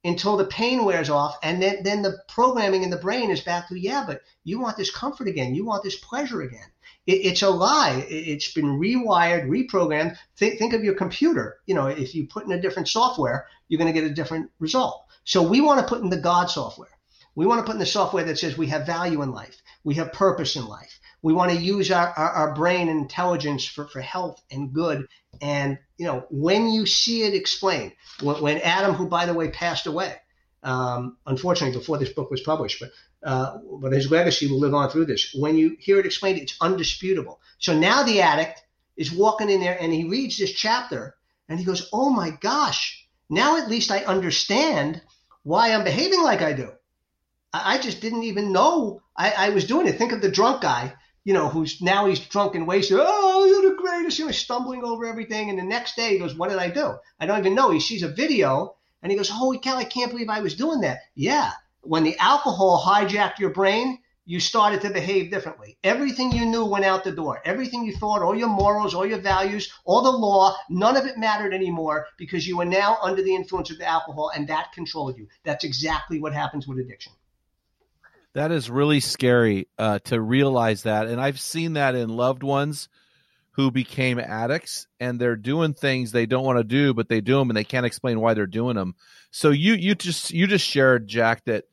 [0.03, 1.37] until the pain wears off.
[1.43, 4.77] And then, then the programming in the brain is back to, yeah, but you want
[4.77, 5.55] this comfort again.
[5.55, 6.67] You want this pleasure again.
[7.05, 8.05] It, it's a lie.
[8.09, 10.17] It, has been rewired, reprogrammed.
[10.37, 11.57] Think, think of your computer.
[11.65, 14.51] You know, if you put in a different software, you're going to get a different
[14.59, 15.05] result.
[15.25, 16.89] So we want to put in the God software.
[17.35, 19.61] We want to put in the software that says we have value in life.
[19.83, 20.99] We have purpose in life.
[21.21, 25.07] We want to use our, our, our, brain and intelligence for, for health and good.
[25.41, 29.49] And, you know, when you see it explained, when, when Adam, who by the way
[29.49, 30.15] passed away,
[30.63, 32.91] um, unfortunately before this book was published, but,
[33.23, 35.33] uh, but his legacy will live on through this.
[35.33, 37.39] When you hear it explained, it's undisputable.
[37.57, 38.61] So now the addict
[38.97, 41.15] is walking in there and he reads this chapter
[41.47, 45.01] and he goes, Oh my gosh, now at least I understand
[45.43, 46.71] why I'm behaving like I do.
[47.53, 49.97] I just didn't even know I, I, was doing it.
[49.97, 52.97] Think of the drunk guy, you know, who's now he's drunk and wasted.
[52.99, 54.17] Oh, you're the greatest.
[54.17, 55.49] You know, stumbling over everything.
[55.49, 56.95] And the next day he goes, What did I do?
[57.19, 57.69] I don't even know.
[57.69, 60.81] He sees a video and he goes, Holy cow, I can't believe I was doing
[60.81, 61.01] that.
[61.13, 61.51] Yeah.
[61.81, 65.77] When the alcohol hijacked your brain, you started to behave differently.
[65.83, 67.41] Everything you knew went out the door.
[67.45, 71.17] Everything you thought, all your morals, all your values, all the law, none of it
[71.17, 75.17] mattered anymore because you were now under the influence of the alcohol and that controlled
[75.17, 75.27] you.
[75.43, 77.11] That's exactly what happens with addiction.
[78.33, 81.07] That is really scary uh, to realize that.
[81.07, 82.89] And I've seen that in loved ones
[83.51, 87.37] who became addicts and they're doing things they don't want to do, but they do
[87.37, 88.95] them and they can't explain why they're doing them.
[89.29, 91.65] So you, you just, you just shared Jack that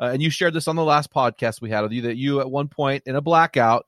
[0.00, 2.40] uh, and you shared this on the last podcast we had with you that you
[2.40, 3.86] at one point in a blackout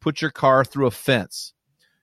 [0.00, 1.52] put your car through a fence.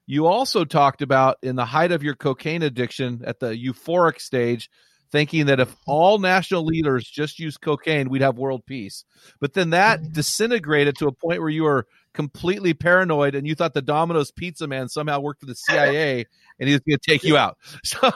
[0.06, 4.70] You also talked about in the height of your cocaine addiction at the euphoric stage,
[5.10, 9.04] thinking that if all national leaders just used cocaine, we'd have world peace.
[9.40, 13.74] But then that disintegrated to a point where you were completely paranoid and you thought
[13.74, 16.26] the Domino's pizza man somehow worked for the CIA
[16.58, 17.56] and he was going to take you out.
[17.84, 18.10] So,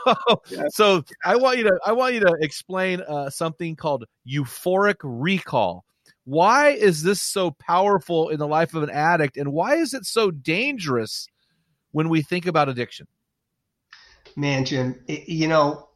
[0.50, 0.64] yeah.
[0.70, 5.84] so I want you to I want you to explain uh, something called euphoric recall.
[6.24, 10.04] Why is this so powerful in the life of an addict, and why is it
[10.04, 11.26] so dangerous
[11.92, 13.06] when we think about addiction?
[14.36, 15.88] Man, Jim, it, you know.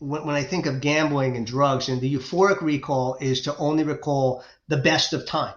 [0.00, 3.84] When, when I think of gambling and drugs, and the euphoric recall is to only
[3.84, 5.54] recall the best of time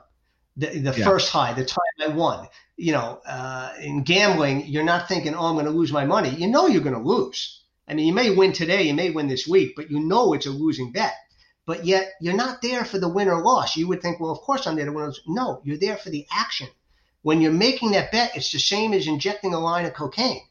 [0.58, 1.06] the, the yeah.
[1.06, 2.48] first high, the time I won.
[2.78, 6.30] You know, uh, in gambling, you're not thinking, oh, I'm going to lose my money.
[6.30, 7.62] You know you're going to lose.
[7.88, 10.46] I mean, you may win today, you may win this week, but you know it's
[10.46, 11.14] a losing bet.
[11.66, 13.78] But yet you're not there for the win or loss.
[13.78, 15.14] You would think, well, of course I'm there to win.
[15.28, 16.68] No, you're there for the action.
[17.22, 20.42] When you're making that bet, it's the same as injecting a line of cocaine.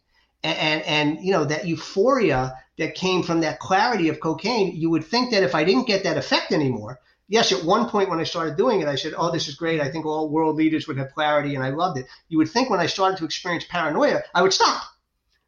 [0.43, 4.91] And, and, and you know, that euphoria that came from that clarity of cocaine, you
[4.91, 6.99] would think that if I didn't get that effect anymore,
[7.29, 9.81] yes, at one point when I started doing it, I said, oh, this is great.
[9.81, 12.07] I think all world leaders would have clarity, and I loved it.
[12.29, 14.83] You would think when I started to experience paranoia, I would stop.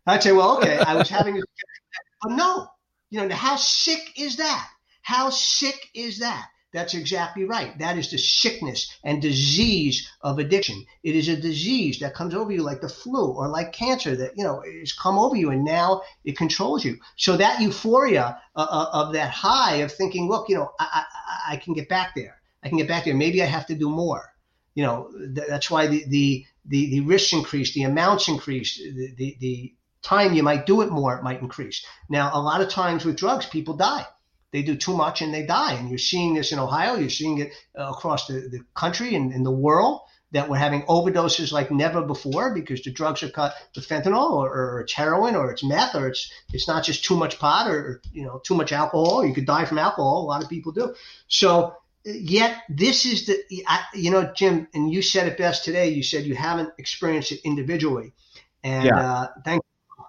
[0.07, 1.37] I'd say, well, okay, I was having,
[2.23, 2.69] but no,
[3.11, 4.69] you know, how sick is that?
[5.03, 6.49] How sick is that?
[6.75, 7.79] That's exactly right.
[7.79, 10.85] That is the sickness and disease of addiction.
[11.05, 14.37] It is a disease that comes over you like the flu or like cancer that,
[14.37, 16.99] you know, has come over you and now it controls you.
[17.15, 21.05] So that euphoria uh, uh, of that high of thinking, look, you know, I,
[21.49, 22.41] I, I, can get back there.
[22.65, 23.15] I can get back there.
[23.15, 24.35] Maybe I have to do more.
[24.75, 29.15] You know, th- that's why the, the, the, the risks increase, the amounts increase, the,
[29.17, 31.87] the, the time you might do it more it might increase.
[32.09, 34.09] Now, a lot of times with drugs, people die
[34.55, 35.73] they do too much and they die.
[35.73, 36.95] And you're seeing this in Ohio.
[36.95, 40.83] You're seeing it uh, across the, the country and in the world that we're having
[40.83, 45.35] overdoses like never before because the drugs are cut with fentanyl or, or, it's heroin
[45.35, 48.55] or it's meth or it's it's not just too much pot or, you know too
[48.55, 49.27] much alcohol.
[49.27, 50.23] You could die from alcohol.
[50.23, 50.95] A lot of people do.
[51.27, 51.75] So
[52.05, 53.37] yet this is the
[53.93, 55.89] you know Jim and you said it best today.
[55.89, 58.13] You said you haven't experienced it individually,
[58.63, 59.01] and yeah.
[59.01, 59.63] uh, thank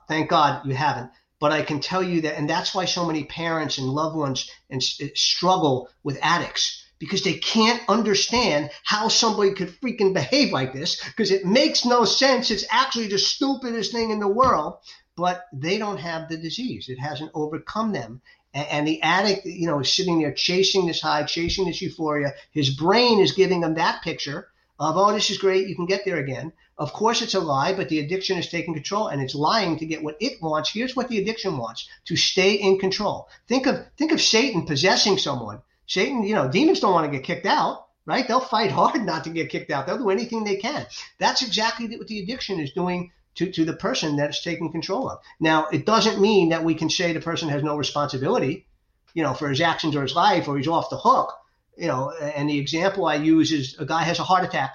[0.07, 1.09] thank God you haven't.
[1.45, 4.49] But I can tell you that, and that's why so many parents and loved ones
[4.67, 10.73] and eh, struggle with addicts because they can't understand how somebody could freaking behave like
[10.73, 12.49] this because it makes no sense.
[12.49, 14.79] It's actually the stupidest thing in the world,
[15.15, 16.89] but they don't have the disease.
[16.89, 18.23] It hasn't overcome them.
[18.55, 22.33] And, and the addict, you know, is sitting there chasing this high, chasing this euphoria.
[22.53, 24.47] His brain is giving him that picture
[24.79, 25.67] of, oh, this is great.
[25.67, 26.51] You can get there again.
[26.77, 29.85] Of course, it's a lie, but the addiction is taking control and it's lying to
[29.85, 30.71] get what it wants.
[30.71, 33.29] Here's what the addiction wants to stay in control.
[33.47, 35.61] Think of, think of Satan possessing someone.
[35.87, 38.27] Satan, you know, demons don't want to get kicked out, right?
[38.27, 39.87] They'll fight hard not to get kicked out.
[39.87, 40.85] They'll do anything they can.
[41.19, 45.09] That's exactly what the addiction is doing to, to the person that it's taking control
[45.09, 45.19] of.
[45.39, 48.67] Now, it doesn't mean that we can say the person has no responsibility,
[49.13, 51.33] you know, for his actions or his life or he's off the hook.
[51.77, 54.71] You know, and the example I use is a guy has a heart attack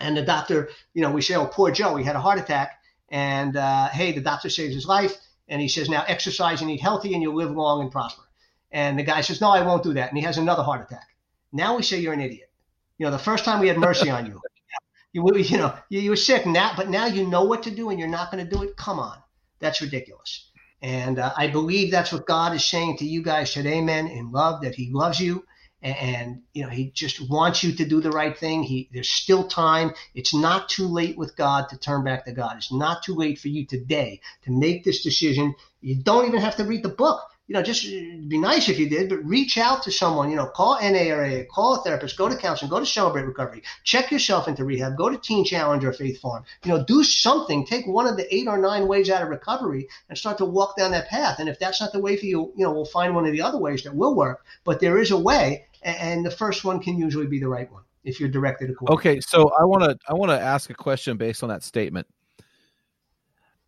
[0.00, 2.80] and the doctor, you know, we say, oh, poor Joe, he had a heart attack.
[3.10, 5.14] And uh, hey, the doctor saves his life.
[5.46, 8.22] And he says, now exercise and eat healthy and you'll live long and prosper.
[8.70, 10.08] And the guy says, no, I won't do that.
[10.08, 11.06] And he has another heart attack.
[11.52, 12.50] Now we say you're an idiot.
[12.98, 14.40] You know, the first time we had mercy on you,
[15.12, 17.90] you, you know, you, you were sick now, but now you know what to do
[17.90, 18.76] and you're not going to do it.
[18.76, 19.18] Come on.
[19.58, 20.50] That's ridiculous.
[20.82, 24.30] And uh, I believe that's what God is saying to you guys today, men, in
[24.30, 25.44] love, that he loves you
[25.82, 28.62] and you know he just wants you to do the right thing.
[28.62, 29.92] He there's still time.
[30.14, 32.56] It's not too late with god to turn back to god.
[32.56, 35.54] It's not too late for you today to make this decision.
[35.80, 37.22] You don't even have to read the book.
[37.50, 40.46] You know, just be nice if you did, but reach out to someone, you know,
[40.46, 44.64] call NARA, call a therapist, go to counseling, go to Celebrate Recovery, check yourself into
[44.64, 48.16] rehab, go to Teen Challenge or Faith Farm, you know, do something, take one of
[48.16, 51.40] the eight or nine ways out of recovery and start to walk down that path.
[51.40, 53.42] And if that's not the way for you, you know, we'll find one of the
[53.42, 55.66] other ways that will work, but there is a way.
[55.82, 59.12] And the first one can usually be the right one if you're directed accordingly.
[59.12, 59.20] Okay.
[59.20, 62.06] So I want to, I want to ask a question based on that statement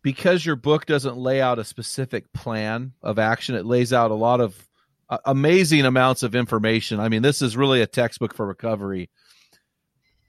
[0.01, 4.15] because your book doesn't lay out a specific plan of action, it lays out a
[4.15, 4.67] lot of
[5.09, 6.99] uh, amazing amounts of information.
[6.99, 9.09] I mean, this is really a textbook for recovery.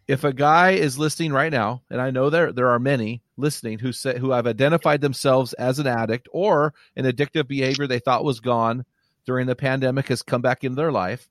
[0.07, 3.79] if a guy is listening right now, and I know there there are many listening
[3.79, 8.25] who say who have identified themselves as an addict or an addictive behavior they thought
[8.25, 8.85] was gone
[9.27, 11.29] during the pandemic has come back into their life.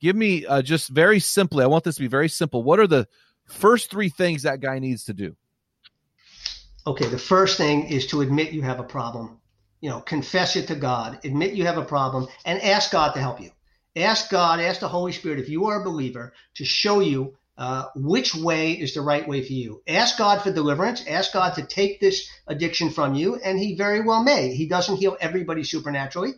[0.00, 1.64] Give me uh, just very simply.
[1.64, 2.62] I want this to be very simple.
[2.62, 3.08] What are the
[3.46, 5.36] first three things that guy needs to do?
[6.86, 9.40] Okay, the first thing is to admit you have a problem.
[9.80, 13.20] You know, confess it to God, admit you have a problem, and ask God to
[13.20, 13.50] help you.
[13.94, 17.86] Ask God, ask the Holy Spirit, if you are a believer, to show you uh,
[17.96, 19.82] which way is the right way for you.
[19.88, 21.04] Ask God for deliverance.
[21.06, 24.54] Ask God to take this addiction from you, and He very well may.
[24.54, 26.34] He doesn't heal everybody supernaturally.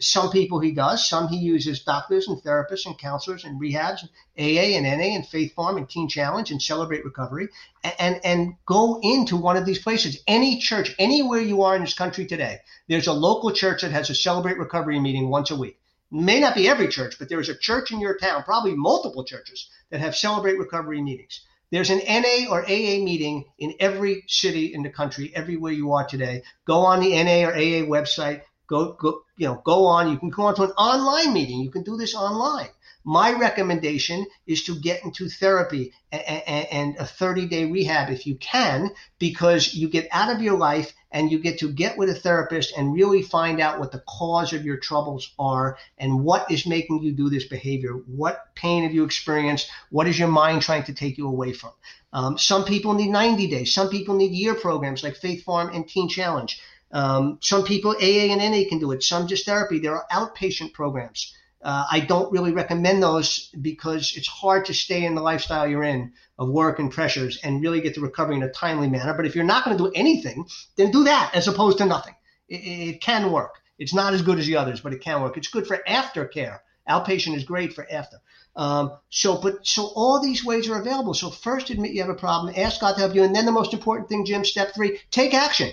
[0.00, 1.08] Some people He does.
[1.08, 5.26] Some He uses doctors and therapists and counselors and rehabs, and AA and NA and
[5.26, 7.48] Faith Farm and Teen Challenge and Celebrate Recovery,
[7.82, 10.22] and, and and go into one of these places.
[10.26, 12.58] Any church, anywhere you are in this country today,
[12.88, 15.78] there's a local church that has a Celebrate Recovery meeting once a week
[16.10, 19.24] may not be every church, but there is a church in your town, probably multiple
[19.24, 21.40] churches that have celebrate recovery meetings.
[21.70, 26.06] There's an NA or AA meeting in every city in the country, everywhere you are
[26.06, 26.42] today.
[26.64, 28.42] Go on the NA or AA website.
[28.66, 30.10] Go, go, you know, go on.
[30.10, 31.60] You can go on to an online meeting.
[31.60, 32.68] You can do this online.
[33.04, 38.90] My recommendation is to get into therapy and a 30 day rehab if you can,
[39.18, 42.76] because you get out of your life and you get to get with a therapist
[42.76, 47.02] and really find out what the cause of your troubles are and what is making
[47.02, 47.92] you do this behavior.
[47.92, 49.70] What pain have you experienced?
[49.88, 51.72] What is your mind trying to take you away from?
[52.12, 53.72] Um, some people need 90 days.
[53.72, 56.60] Some people need year programs like Faith Farm and Teen Challenge.
[56.92, 59.02] Um, some people, AA and NA can do it.
[59.02, 59.78] Some just therapy.
[59.78, 61.34] There are outpatient programs.
[61.62, 65.82] Uh, I don't really recommend those because it's hard to stay in the lifestyle you're
[65.82, 69.12] in of work and pressures and really get to recovery in a timely manner.
[69.12, 72.14] But if you're not going to do anything, then do that as opposed to nothing.
[72.48, 73.60] It, it, can work.
[73.78, 75.36] It's not as good as the others, but it can work.
[75.36, 76.60] It's good for aftercare.
[76.88, 78.20] Outpatient is great for after.
[78.56, 81.14] Um, so, but so all these ways are available.
[81.14, 83.52] So first, admit you have a problem, ask God to help you, and then the
[83.52, 85.72] most important thing, Jim, step three, take action.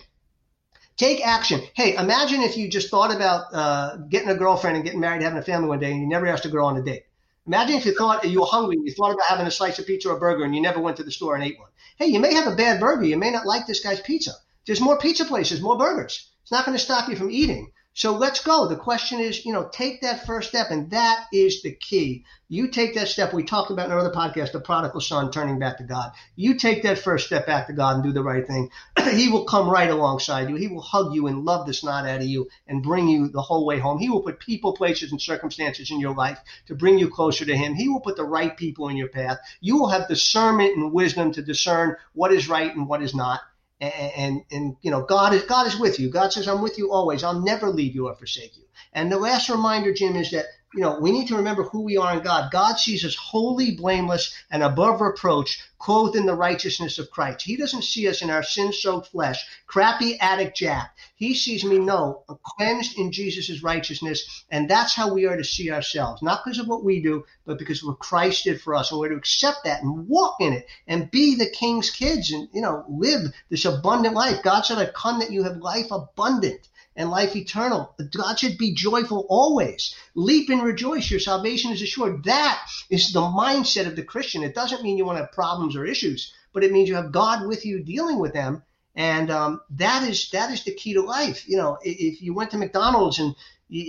[0.98, 1.62] Take action.
[1.76, 5.38] Hey, imagine if you just thought about uh, getting a girlfriend and getting married, having
[5.38, 7.04] a family one day, and you never asked a girl on a date.
[7.46, 9.86] Imagine if you thought you were hungry, and you thought about having a slice of
[9.86, 11.70] pizza or a burger, and you never went to the store and ate one.
[11.98, 13.06] Hey, you may have a bad burger.
[13.06, 14.32] You may not like this guy's pizza.
[14.66, 16.30] There's more pizza places, more burgers.
[16.42, 17.72] It's not going to stop you from eating.
[17.98, 18.68] So let's go.
[18.68, 22.26] The question is, you know, take that first step, and that is the key.
[22.48, 23.34] You take that step.
[23.34, 26.12] We talked about in our other podcast, the prodigal son turning back to God.
[26.36, 28.70] You take that first step back to God and do the right thing.
[29.14, 30.58] he will come right alongside you.
[30.58, 33.42] He will hug you and love the snot out of you and bring you the
[33.42, 33.98] whole way home.
[33.98, 36.38] He will put people, places, and circumstances in your life
[36.68, 37.74] to bring you closer to Him.
[37.74, 39.40] He will put the right people in your path.
[39.60, 43.42] You will have discernment and wisdom to discern what is right and what is not
[43.80, 46.10] and, and, you know God is God is with you.
[46.10, 47.24] God says, "I'm with you always.
[47.24, 48.64] I'll never leave you or forsake you."
[48.94, 51.96] And the last reminder, Jim, is that you know, we need to remember who we
[51.96, 52.52] are in God.
[52.52, 57.42] God sees us holy, blameless, and above reproach, clothed in the righteousness of Christ.
[57.42, 60.96] He doesn't see us in our sin soaked flesh, crappy addict Jack.
[61.16, 64.44] He sees me, no, cleansed in Jesus' righteousness.
[64.52, 67.58] And that's how we are to see ourselves, not because of what we do, but
[67.58, 68.92] because of what Christ did for us.
[68.92, 72.50] And we're to accept that and walk in it and be the king's kids and,
[72.54, 74.44] you know, live this abundant life.
[74.44, 77.96] God said, I've come that you have life abundant and life eternal.
[78.12, 79.96] God should be joyful always.
[80.16, 81.10] Leap and rejoice.
[81.10, 82.24] Your salvation is assured.
[82.26, 84.44] That is the mindset of the Christian.
[84.44, 87.12] It doesn't mean you want to have problems or issues, but it means you have
[87.12, 88.64] God with you dealing with them.
[88.96, 91.48] And um, that is that is the key to life.
[91.48, 93.36] You know, if you went to McDonald's and
[93.70, 93.84] you,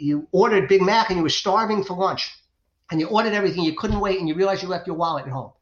[0.00, 2.32] you ordered Big Mac and you were starving for lunch,
[2.90, 5.32] and you ordered everything, you couldn't wait, and you realized you left your wallet at
[5.32, 5.52] home.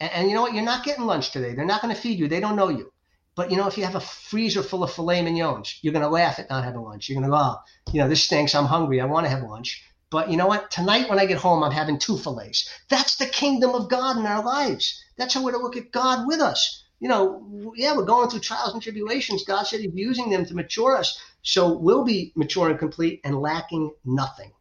[0.00, 0.52] And, and you know what?
[0.52, 1.54] You're not getting lunch today.
[1.54, 2.28] They're not going to feed you.
[2.28, 2.92] They don't know you.
[3.34, 6.10] But you know, if you have a freezer full of filet mignons, you're going to
[6.10, 7.08] laugh at not having lunch.
[7.08, 7.56] You're going to go, oh,
[7.92, 8.54] you know, this stinks.
[8.54, 9.00] I'm hungry.
[9.00, 9.82] I want to have lunch.
[10.10, 10.70] But you know what?
[10.70, 12.68] Tonight when I get home, I'm having two fillets.
[12.90, 15.02] That's the kingdom of God in our lives.
[15.16, 16.84] That's how we're to look at God with us.
[17.00, 19.44] You know, yeah, we're going through trials and tribulations.
[19.44, 21.18] God said He's using them to mature us.
[21.40, 24.52] So we'll be mature and complete and lacking nothing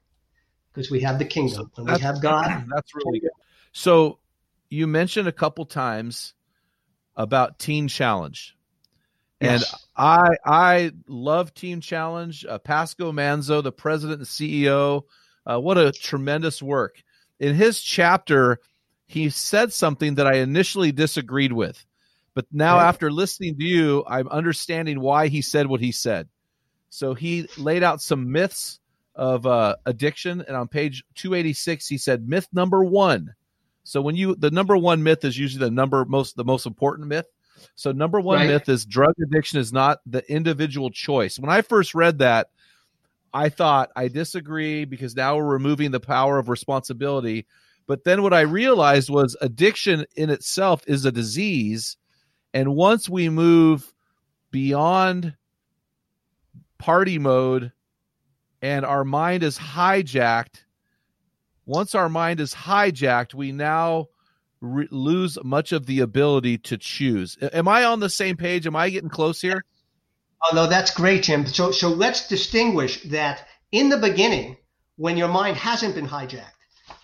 [0.73, 2.45] because we have the kingdom and we have God.
[2.73, 3.31] That's really good.
[3.73, 4.19] So
[4.69, 6.33] you mentioned a couple times
[7.15, 8.55] about Teen Challenge.
[9.41, 9.63] And
[9.95, 12.45] I I love Teen Challenge.
[12.45, 15.03] Uh, Pasco Manzo, the president and CEO,
[15.45, 17.01] uh, what a tremendous work.
[17.39, 18.59] In his chapter,
[19.07, 21.83] he said something that I initially disagreed with,
[22.33, 22.87] but now right.
[22.87, 26.29] after listening to you, I'm understanding why he said what he said.
[26.89, 28.79] So he laid out some myths
[29.15, 33.33] of uh, addiction, and on page 286, he said myth number one.
[33.83, 37.07] So when you the number one myth is usually the number most the most important
[37.07, 37.25] myth.
[37.75, 38.47] So, number one right.
[38.47, 41.39] myth is drug addiction is not the individual choice.
[41.39, 42.49] When I first read that,
[43.33, 47.45] I thought I disagree because now we're removing the power of responsibility.
[47.87, 51.97] But then what I realized was addiction in itself is a disease.
[52.53, 53.93] And once we move
[54.51, 55.35] beyond
[56.77, 57.71] party mode
[58.61, 60.63] and our mind is hijacked,
[61.65, 64.07] once our mind is hijacked, we now
[64.61, 67.37] re- lose much of the ability to choose.
[67.53, 68.65] Am I on the same page?
[68.67, 69.65] Am I getting close here?
[70.43, 71.45] Oh no, that's great, Jim.
[71.45, 74.57] So so let's distinguish that in the beginning,
[74.95, 76.51] when your mind hasn't been hijacked,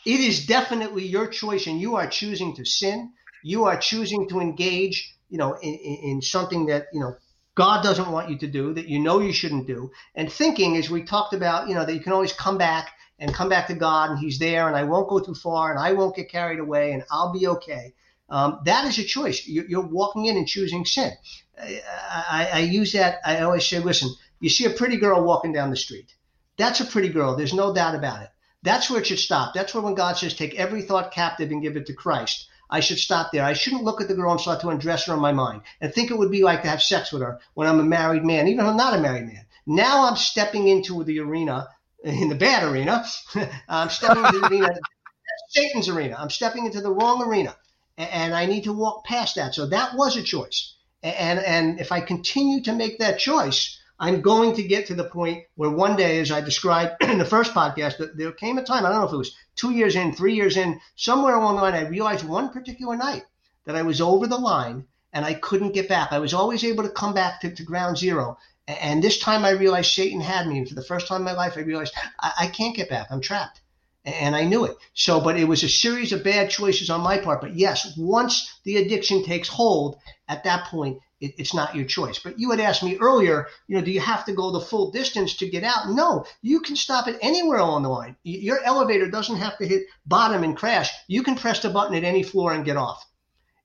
[0.06, 3.12] it is definitely your choice, and you are choosing to sin.
[3.44, 7.16] You are choosing to engage, you know, in, in something that you know
[7.56, 9.92] God doesn't want you to do, that you know you shouldn't do.
[10.16, 13.34] And thinking, as we talked about, you know, that you can always come back and
[13.34, 15.94] come back to God, and He's there, and I won't go too far, and I
[15.94, 17.94] won't get carried away, and I'll be okay.
[18.30, 19.48] Um, that is a choice.
[19.48, 21.12] You're, walking in and choosing sin.
[21.60, 21.82] I,
[22.30, 23.20] I, I use that.
[23.26, 24.10] I always say, listen,
[24.40, 26.14] you see a pretty girl walking down the street.
[26.58, 27.36] That's a pretty girl.
[27.36, 28.30] There's no doubt about it.
[28.64, 29.54] That's where it should stop.
[29.54, 32.48] That's where when God says, take every thought captive and give it to Christ.
[32.70, 33.46] I should stop there.
[33.46, 35.94] I shouldn't look at the girl and start to undress her in my mind and
[35.94, 38.48] think it would be like to have sex with her when I'm a married man,
[38.48, 39.46] even if I'm not a married man.
[39.66, 41.70] Now I'm stepping into the arena,
[42.22, 43.06] in the bad arena.
[43.70, 44.70] I'm stepping into the arena,
[45.50, 46.16] Satan's arena.
[46.18, 47.56] I'm stepping into the wrong arena,
[47.98, 49.54] and I need to walk past that.
[49.54, 50.76] So that was a choice.
[51.04, 55.10] And and if I continue to make that choice, I'm going to get to the
[55.10, 58.64] point where one day, as I described in the first podcast, that there came a
[58.64, 61.58] time, I don't know if it was two years in, three years in, somewhere along
[61.58, 63.24] the line, I realized one particular night
[63.66, 66.12] that I was over the line and I couldn't get back.
[66.12, 68.38] I was always able to come back to, to ground zero.
[68.68, 70.60] And this time I realized Satan had me.
[70.60, 73.08] And for the first time in my life, I realized I, I can't get back.
[73.10, 73.62] I'm trapped.
[74.04, 74.78] And I knew it.
[74.94, 77.42] So, but it was a series of bad choices on my part.
[77.42, 79.98] But yes, once the addiction takes hold,
[80.30, 82.20] at that point, it, it's not your choice.
[82.20, 84.92] But you had asked me earlier, you know, do you have to go the full
[84.92, 85.90] distance to get out?
[85.90, 88.16] No, you can stop it anywhere along the line.
[88.24, 90.92] Your elevator doesn't have to hit bottom and crash.
[91.08, 93.06] You can press the button at any floor and get off.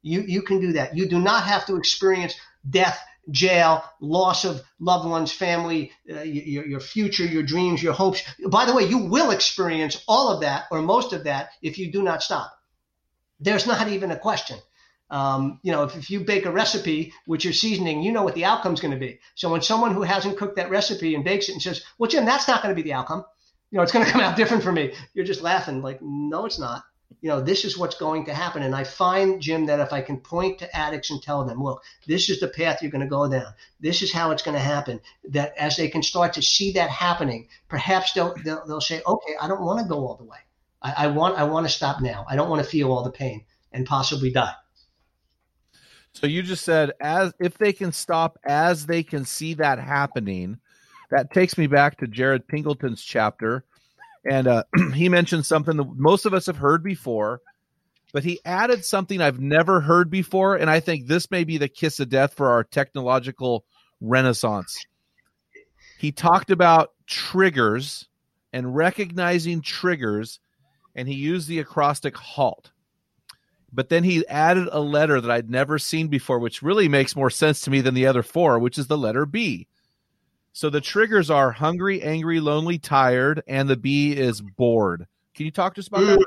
[0.02, 0.96] You you can do that.
[0.96, 2.34] You do not have to experience
[2.68, 3.00] death,
[3.30, 8.22] jail, loss of loved ones, family, uh, your, your future, your dreams, your hopes.
[8.48, 11.92] By the way, you will experience all of that or most of that if you
[11.92, 12.52] do not stop.
[13.40, 14.58] There's not even a question.
[15.10, 18.34] Um, you know, if, if you bake a recipe with your seasoning, you know what
[18.34, 19.20] the outcome's going to be.
[19.34, 22.24] So when someone who hasn't cooked that recipe and bakes it and says, "Well, Jim,
[22.24, 23.24] that's not going to be the outcome,"
[23.70, 24.94] you know, it's going to come out different for me.
[25.12, 26.82] You're just laughing, like, no, it's not.
[27.20, 28.62] You know, this is what's going to happen.
[28.62, 31.82] And I find, Jim, that if I can point to addicts and tell them, look,
[32.06, 33.52] this is the path you're going to go down.
[33.80, 35.00] This is how it's going to happen.
[35.28, 39.34] That as they can start to see that happening, perhaps they'll they'll, they'll say, okay,
[39.40, 40.38] I don't want to go all the way.
[40.80, 42.24] I, I want I want to stop now.
[42.28, 44.54] I don't want to feel all the pain and possibly die.
[46.14, 50.58] So you just said as if they can stop as they can see that happening.
[51.10, 53.64] That takes me back to Jared Pingleton's chapter,
[54.28, 54.64] and uh,
[54.94, 57.40] he mentioned something that most of us have heard before,
[58.12, 61.68] but he added something I've never heard before, and I think this may be the
[61.68, 63.64] kiss of death for our technological
[64.00, 64.84] renaissance.
[65.98, 68.08] He talked about triggers
[68.52, 70.40] and recognizing triggers,
[70.94, 72.72] and he used the acrostic HALT
[73.72, 77.30] but then he added a letter that I'd never seen before, which really makes more
[77.30, 79.66] sense to me than the other four, which is the letter B.
[80.52, 85.06] So the triggers are hungry, angry, lonely, tired, and the B is bored.
[85.34, 86.26] Can you talk to us about that?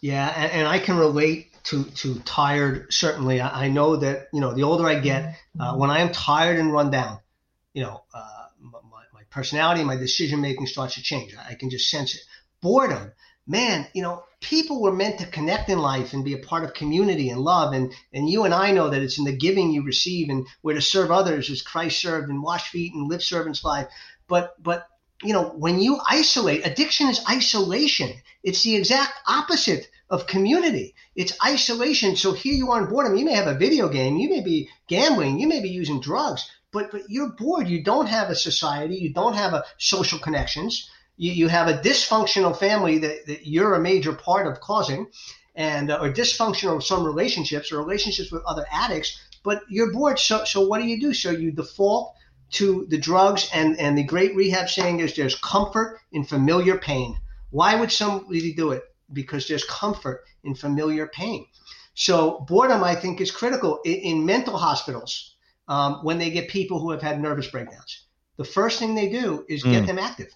[0.00, 2.92] Yeah, and, and I can relate to to tired.
[2.92, 6.12] Certainly, I, I, know that you know the older I get, uh, when I am
[6.12, 7.18] tired and run down,
[7.72, 11.36] you know, uh, my, my personality, my decision making starts to change.
[11.36, 12.22] I can just sense it.
[12.60, 13.12] Boredom
[13.46, 16.74] man, you know, people were meant to connect in life and be a part of
[16.74, 17.72] community and love.
[17.72, 20.74] And, and you and I know that it's in the giving you receive and where
[20.74, 23.86] to serve others as Christ served and wash feet and live servant's life.
[24.28, 24.86] But, but,
[25.22, 28.10] you know, when you isolate, addiction is isolation.
[28.42, 30.94] It's the exact opposite of community.
[31.14, 32.16] It's isolation.
[32.16, 33.16] So here you are in boredom.
[33.16, 34.16] You may have a video game.
[34.16, 35.38] You may be gambling.
[35.38, 37.68] You may be using drugs, but, but you're bored.
[37.68, 38.96] You don't have a society.
[38.96, 43.74] You don't have a social connections you, you have a dysfunctional family that, that you're
[43.74, 45.08] a major part of causing,
[45.54, 50.18] and uh, or dysfunctional some relationships or relationships with other addicts, but you're bored.
[50.18, 51.12] So so what do you do?
[51.12, 52.14] So you default
[52.52, 57.20] to the drugs, and and the great rehab saying is there's comfort in familiar pain.
[57.50, 58.82] Why would somebody do it?
[59.12, 61.46] Because there's comfort in familiar pain.
[61.94, 65.36] So boredom, I think, is critical in, in mental hospitals
[65.68, 68.06] um, when they get people who have had nervous breakdowns.
[68.38, 69.86] The first thing they do is get mm.
[69.86, 70.32] them active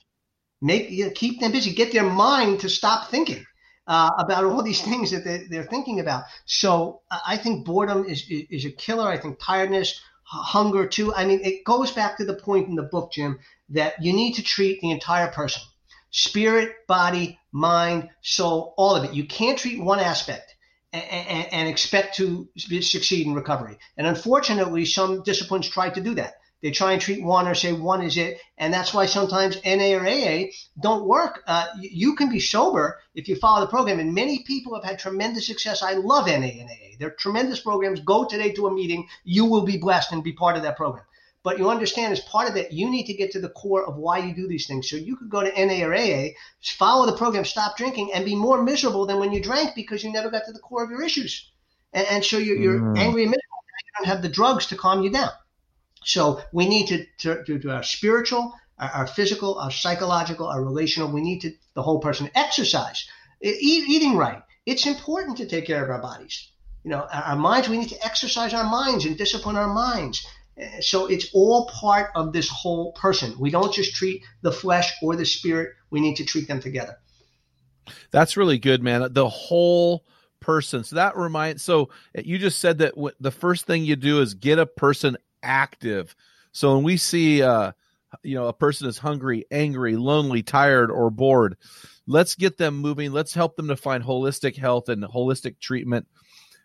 [0.61, 3.45] make you know, keep them busy, get their mind to stop thinking
[3.87, 6.25] uh, about all these things that they, they're thinking about.
[6.47, 9.09] So I think boredom is, is a killer.
[9.09, 11.15] I think tiredness, hunger too.
[11.15, 13.39] I mean, it goes back to the point in the book, Jim,
[13.71, 15.63] that you need to treat the entire person,
[16.11, 19.13] spirit, body, mind, soul, all of it.
[19.13, 20.55] You can't treat one aspect
[20.93, 23.79] and, and, and expect to succeed in recovery.
[23.97, 26.35] And unfortunately, some disciplines try to do that.
[26.67, 29.93] They try and treat one or say one is it, and that's why sometimes NA
[29.93, 30.47] or AA
[30.83, 31.45] don't work.
[31.47, 34.99] Uh, you can be sober if you follow the program, and many people have had
[34.99, 35.81] tremendous success.
[35.81, 38.01] I love NA and AA; they're tremendous programs.
[38.01, 41.05] Go today to a meeting; you will be blessed and be part of that program.
[41.45, 43.95] But you understand, as part of it, you need to get to the core of
[43.95, 44.91] why you do these things.
[44.91, 48.35] So you could go to NA or AA, follow the program, stop drinking, and be
[48.35, 51.05] more miserable than when you drank because you never got to the core of your
[51.05, 51.49] issues.
[51.93, 52.99] And, and so you're, you're mm.
[52.99, 53.63] angry and miserable.
[53.71, 55.31] You don't have the drugs to calm you down.
[56.07, 60.65] So we need to, to, to do our spiritual, our, our, physical, our psychological, our
[60.65, 61.11] relational.
[61.11, 63.09] We need to, the whole person, exercise,
[63.43, 64.41] eat, eating right.
[64.65, 66.53] It's important to take care of our bodies.
[66.85, 70.25] You know, our, our minds, we need to exercise our minds and discipline our minds
[70.57, 73.35] eh, so it's all part of this whole person.
[73.41, 76.99] We don't just treat the flesh or the spirit, we need to treat them together.
[78.13, 79.13] That's really good, man.
[79.13, 80.05] The whole
[80.39, 80.85] person.
[80.85, 84.21] So that reminds so eh, you just said that w- the first thing you do
[84.21, 85.17] is get a person
[85.47, 86.15] active.
[86.53, 87.73] So when we see uh
[88.23, 91.57] you know a person is hungry, angry, lonely, tired or bored,
[92.07, 93.13] let's get them moving.
[93.13, 96.07] Let's help them to find holistic health and holistic treatment.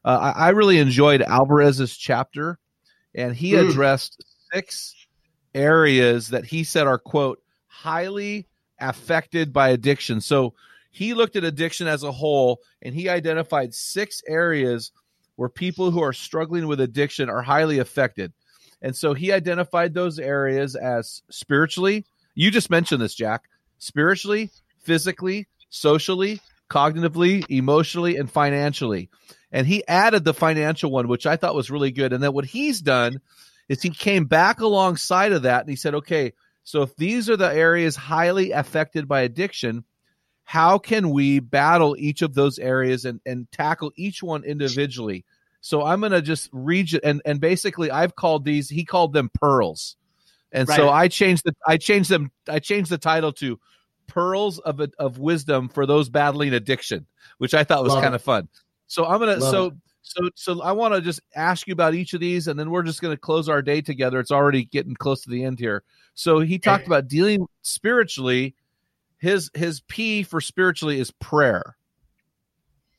[0.04, 2.58] Uh, I, I really enjoyed Alvarez's chapter
[3.14, 3.70] and he mm.
[3.70, 4.24] addressed
[4.54, 4.96] six
[5.54, 8.48] areas that he said are quote highly
[8.80, 10.22] affected by addiction.
[10.22, 10.54] So
[10.92, 14.92] he looked at addiction as a whole and he identified six areas
[15.36, 18.34] where people who are struggling with addiction are highly affected.
[18.82, 23.44] And so he identified those areas as spiritually, you just mentioned this, Jack,
[23.78, 29.10] spiritually, physically, socially, cognitively, emotionally, and financially
[29.52, 32.14] and he added the financial one, which I thought was really good.
[32.14, 33.20] And then what he's done
[33.68, 37.38] is he came back alongside of that and he said, okay, so if these are
[37.38, 39.84] the areas highly affected by addiction,
[40.44, 45.26] how can we battle each of those areas and, and tackle each one individually?
[45.62, 49.30] So I'm going to just read and and basically I've called these he called them
[49.34, 49.96] pearls.
[50.52, 50.76] And right.
[50.76, 53.60] so I changed the I changed them I changed the title to
[54.08, 57.06] pearls of of wisdom for those battling addiction,
[57.38, 58.50] which I thought was kind of fun.
[58.88, 59.74] So I'm gonna so it.
[60.02, 62.84] so so I want to just ask you about each of these, and then we're
[62.84, 64.20] just gonna close our day together.
[64.20, 65.84] It's already getting close to the end here.
[66.14, 68.56] So he talked about dealing spiritually.
[69.20, 71.78] His his P for spiritually is prayer.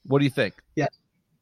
[0.04, 0.54] What do you think?
[0.76, 0.86] Yeah,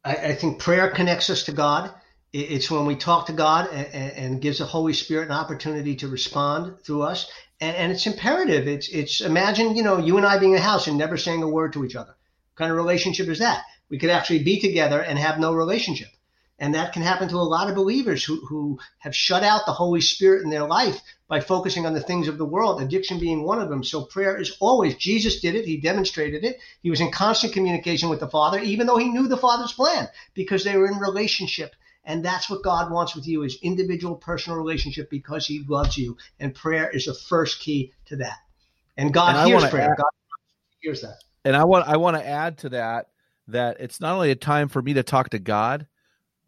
[0.04, 1.92] I, I think prayer connects us to God.
[2.32, 6.06] It's when we talk to God and, and, gives the Holy Spirit an opportunity to
[6.06, 7.28] respond through us.
[7.60, 8.68] And, and, it's imperative.
[8.68, 11.42] It's it's imagine you know you and I being in a house and never saying
[11.42, 12.12] a word to each other.
[12.12, 13.64] What kind of relationship is that?
[13.88, 16.08] We could actually be together and have no relationship.
[16.60, 19.72] And that can happen to a lot of believers who, who have shut out the
[19.72, 23.42] Holy Spirit in their life by focusing on the things of the world, addiction being
[23.42, 23.82] one of them.
[23.82, 25.64] So prayer is always, Jesus did it.
[25.64, 26.58] He demonstrated it.
[26.82, 30.08] He was in constant communication with the Father, even though he knew the Father's plan
[30.34, 31.74] because they were in relationship.
[32.04, 36.18] And that's what God wants with you is individual personal relationship because he loves you.
[36.38, 38.36] And prayer is the first key to that.
[38.98, 39.92] And God and hears prayer.
[39.92, 40.10] Add, God
[40.80, 41.16] hears that.
[41.44, 43.06] And I want I want to add to that
[43.48, 45.86] that it's not only a time for me to talk to God,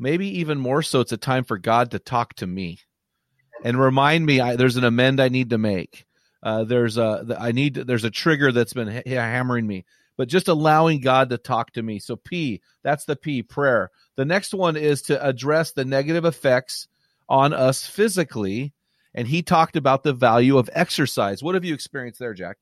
[0.03, 2.81] maybe even more so, it's a time for God to talk to me
[3.65, 6.05] and remind me I, there's an amend I need to make.
[6.43, 9.85] Uh, there's a I need there's a trigger that's been ha- hammering me,
[10.17, 12.01] but just allowing God to talk to me.
[12.01, 13.91] So P, that's the P, prayer.
[14.17, 16.89] The next one is to address the negative effects
[17.29, 18.73] on us physically,
[19.15, 21.45] and he talked about the value of exercise.
[21.45, 22.57] What have you experienced there, Jack?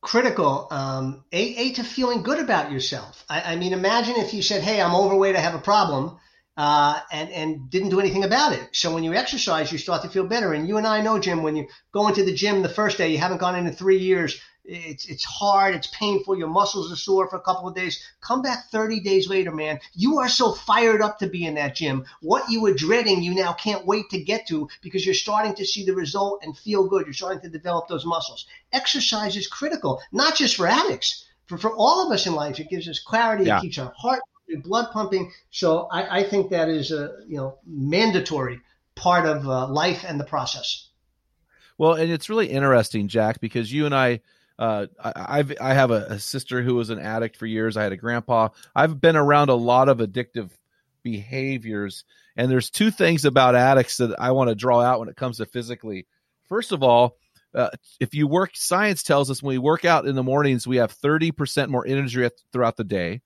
[0.00, 3.24] Critical um, a, a to feeling good about yourself.
[3.28, 6.16] I, I, mean imagine if you said hey i'm overweight i have a problem
[6.56, 8.68] uh, and and didn't do anything about it.
[8.72, 10.52] So when you exercise you start to feel better.
[10.52, 13.10] And you and i know jim when you go into the gym the first day
[13.10, 14.40] you haven't gone in in three years
[14.70, 18.02] it's it's hard, it's painful, your muscles are sore for a couple of days.
[18.20, 19.80] Come back 30 days later, man.
[19.94, 22.04] You are so fired up to be in that gym.
[22.20, 25.66] What you were dreading, you now can't wait to get to because you're starting to
[25.66, 27.06] see the result and feel good.
[27.06, 28.46] You're starting to develop those muscles.
[28.72, 32.60] Exercise is critical, not just for addicts, for, for all of us in life.
[32.60, 33.58] It gives us clarity, yeah.
[33.58, 34.20] it keeps our heart
[34.62, 35.32] blood pumping.
[35.50, 38.60] So I, I, think that is a you know mandatory
[38.96, 40.88] part of uh, life and the process.
[41.78, 44.20] Well, and it's really interesting, Jack, because you and I
[44.60, 47.78] uh, I, have I have a, a, sister who was an addict for years.
[47.78, 48.50] I had a grandpa.
[48.76, 50.50] I've been around a lot of addictive
[51.02, 52.04] behaviors,
[52.36, 55.38] and there's two things about addicts that I want to draw out when it comes
[55.38, 56.06] to physically.
[56.46, 57.16] First of all,
[57.54, 60.76] uh, if you work, science tells us when we work out in the mornings, we
[60.76, 63.22] have 30% more energy throughout the day.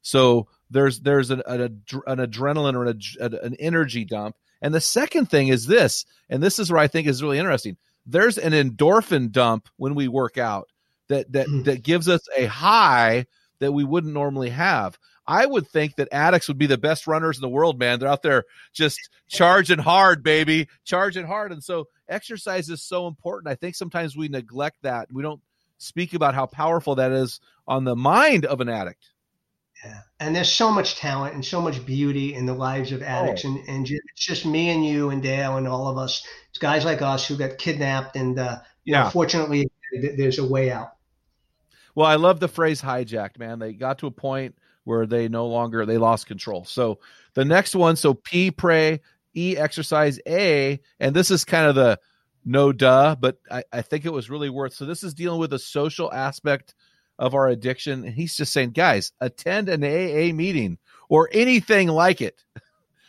[0.00, 1.60] So there's there's an, an,
[2.06, 4.34] an adrenaline or an, an energy dump.
[4.62, 7.76] And the second thing is this, and this is where I think is really interesting
[8.06, 10.68] there's an endorphin dump when we work out.
[11.08, 11.62] that that hmm.
[11.62, 13.26] that gives us a high
[13.58, 14.98] that we wouldn't normally have.
[15.26, 18.00] I would think that addicts would be the best runners in the world, man.
[18.00, 18.98] They're out there just
[19.28, 21.52] charging hard, baby, charging hard.
[21.52, 23.52] And so exercise is so important.
[23.52, 25.08] I think sometimes we neglect that.
[25.12, 25.40] We don't
[25.78, 27.38] speak about how powerful that is
[27.68, 29.10] on the mind of an addict.
[29.84, 30.00] Yeah.
[30.20, 33.44] And there's so much talent and so much beauty in the lives of addicts.
[33.44, 33.48] Oh.
[33.48, 36.26] And, and it's just me and you and Dale and all of us.
[36.50, 38.16] It's guys like us who got kidnapped.
[38.16, 39.04] And, uh, yeah.
[39.04, 39.70] Know, fortunately,
[40.16, 40.92] there's a way out.
[41.94, 43.58] Well, I love the phrase hijacked, man.
[43.58, 44.54] They got to a point
[44.84, 46.64] where they no longer they lost control.
[46.64, 47.00] So
[47.34, 49.00] the next one, so P pray,
[49.36, 51.98] E exercise, A, and this is kind of the
[52.44, 54.72] no duh, but I, I think it was really worth.
[54.72, 56.74] So this is dealing with the social aspect
[57.20, 62.20] of our addiction, and he's just saying, guys, attend an AA meeting or anything like
[62.20, 62.42] it.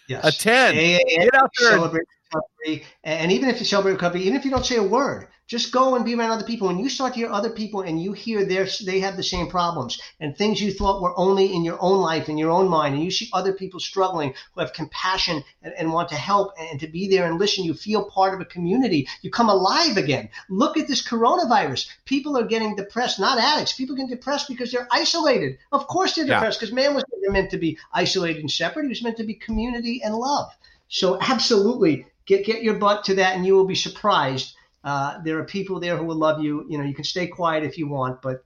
[0.07, 0.36] Yes.
[0.36, 0.78] Attend.
[0.78, 1.72] AA, Get out there.
[1.72, 2.86] Celebrate recovery.
[3.04, 5.96] And even if you celebrate recovery, even if you don't say a word, just go
[5.96, 6.68] and be around other people.
[6.68, 9.50] When you start to hear other people and you hear their, they have the same
[9.50, 12.96] problems and things you thought were only in your own life, in your own mind,
[12.96, 16.80] and you see other people struggling who have compassion and, and want to help and
[16.80, 19.06] to be there and listen, you feel part of a community.
[19.24, 20.30] You come alive again.
[20.48, 21.90] Look at this coronavirus.
[22.06, 23.74] People are getting depressed, not addicts.
[23.74, 25.58] People get depressed because they're isolated.
[25.74, 26.88] Of course they're depressed because yeah.
[26.88, 28.84] man was never meant to be isolated and separate.
[28.84, 30.50] He was meant to be community and love.
[30.88, 35.38] So absolutely get, get your butt to that and you will be surprised uh, there
[35.38, 36.65] are people there who will love you.
[36.67, 38.43] You know, you can stay quiet if you want, but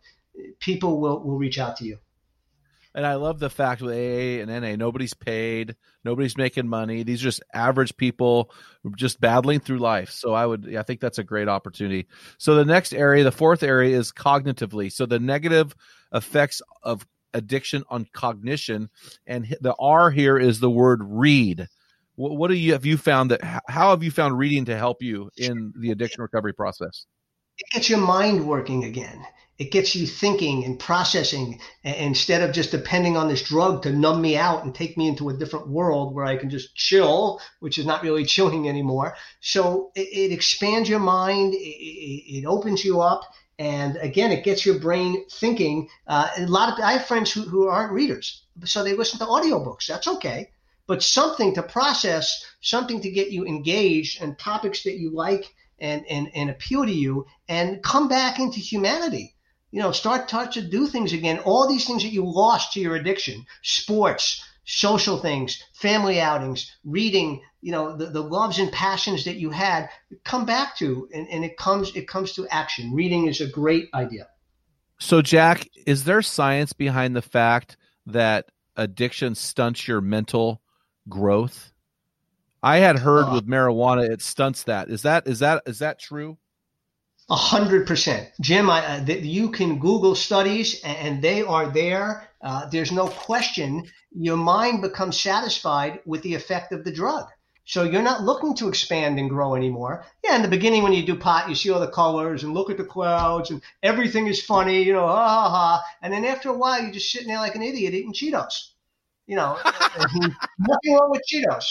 [0.59, 1.97] people will, will reach out to you.
[2.93, 7.03] And I love the fact with AA and NA, nobody's paid, nobody's making money.
[7.03, 8.51] These are just average people
[8.95, 10.11] just battling through life.
[10.11, 12.07] So I would, I think that's a great opportunity.
[12.38, 14.93] So the next area, the fourth area is cognitively.
[14.93, 15.76] So the negative
[16.13, 18.89] effects of addiction on cognition.
[19.28, 21.67] And the R here is the word read.
[22.16, 25.01] What, what do you have you found that how have you found reading to help
[25.01, 27.05] you in the addiction recovery process?
[27.57, 29.26] It gets your mind working again.
[29.57, 34.22] It gets you thinking and processing instead of just depending on this drug to numb
[34.22, 37.78] me out and take me into a different world where I can just chill, which
[37.78, 39.16] is not really chilling anymore.
[39.39, 43.22] So it, it expands your mind, it, it, opens you up,
[43.57, 45.88] and again, it gets your brain thinking.
[46.05, 49.26] Uh, a lot of I have friends who, who aren't readers, so they listen to
[49.26, 49.88] audiobooks.
[49.88, 50.49] That's okay
[50.88, 56.06] but something to process, something to get you engaged and topics that you like and,
[56.10, 59.36] and, and appeal to you and come back into humanity.
[59.72, 61.40] You know, start, to do things again.
[61.40, 67.42] All these things that you lost to your addiction, sports, social things, family outings, reading,
[67.62, 69.90] you know, the, the loves and passions that you had,
[70.24, 72.94] come back to and, and it comes it comes to action.
[72.94, 74.28] Reading is a great idea.
[75.00, 77.76] So Jack, is there science behind the fact
[78.06, 78.46] that
[78.78, 80.62] addiction stunts your mental
[81.10, 81.72] growth.
[82.64, 84.89] I had heard uh, with marijuana it stunts that.
[84.89, 86.38] Is that is that is that true?
[87.30, 88.70] A hundred percent, Jim.
[88.70, 92.30] I, uh, th- you can Google studies, and they are there.
[92.41, 93.84] Uh, there's no question.
[94.12, 97.28] Your mind becomes satisfied with the effect of the drug.
[97.68, 100.06] So you're not looking to expand and grow anymore.
[100.24, 102.70] Yeah, in the beginning when you do pot, you see all the colors and look
[102.70, 105.84] at the clouds and everything is funny, you know, ha ha ha.
[106.03, 108.74] And then after a while, you're just sitting there like an idiot eating Cheetos
[109.28, 109.57] you know,
[110.59, 111.65] nothing wrong with Cheetos.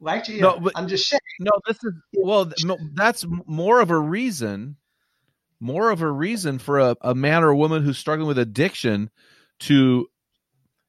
[0.00, 0.26] Right?
[0.28, 1.20] You no, but, I'm just saying.
[1.40, 2.50] No, this is well.
[2.64, 4.76] No, that's more of a reason,
[5.58, 9.10] more of a reason for a, a man or a woman who's struggling with addiction
[9.60, 10.08] to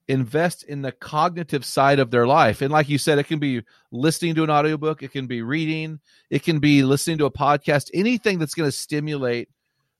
[0.07, 2.61] invest in the cognitive side of their life.
[2.61, 5.99] And like you said, it can be listening to an audiobook, it can be reading,
[6.29, 9.49] it can be listening to a podcast, anything that's going to stimulate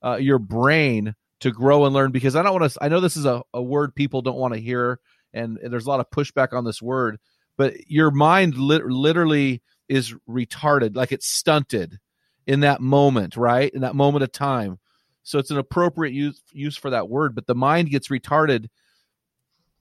[0.04, 2.12] uh, your brain to grow and learn.
[2.12, 4.56] Because I don't want to, I know this is a, a word people don't want
[4.56, 5.00] to hear
[5.34, 7.20] and there's a lot of pushback on this word
[7.58, 12.00] but your mind literally is retarded like it's stunted
[12.48, 13.72] in that moment right?
[13.74, 14.80] In that moment of time.
[15.24, 18.68] So it's an appropriate use use for that word but the mind gets retarded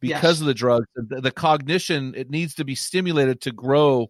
[0.01, 0.41] because yes.
[0.41, 4.09] of the drugs the, the, cognition it needs to be stimulated to grow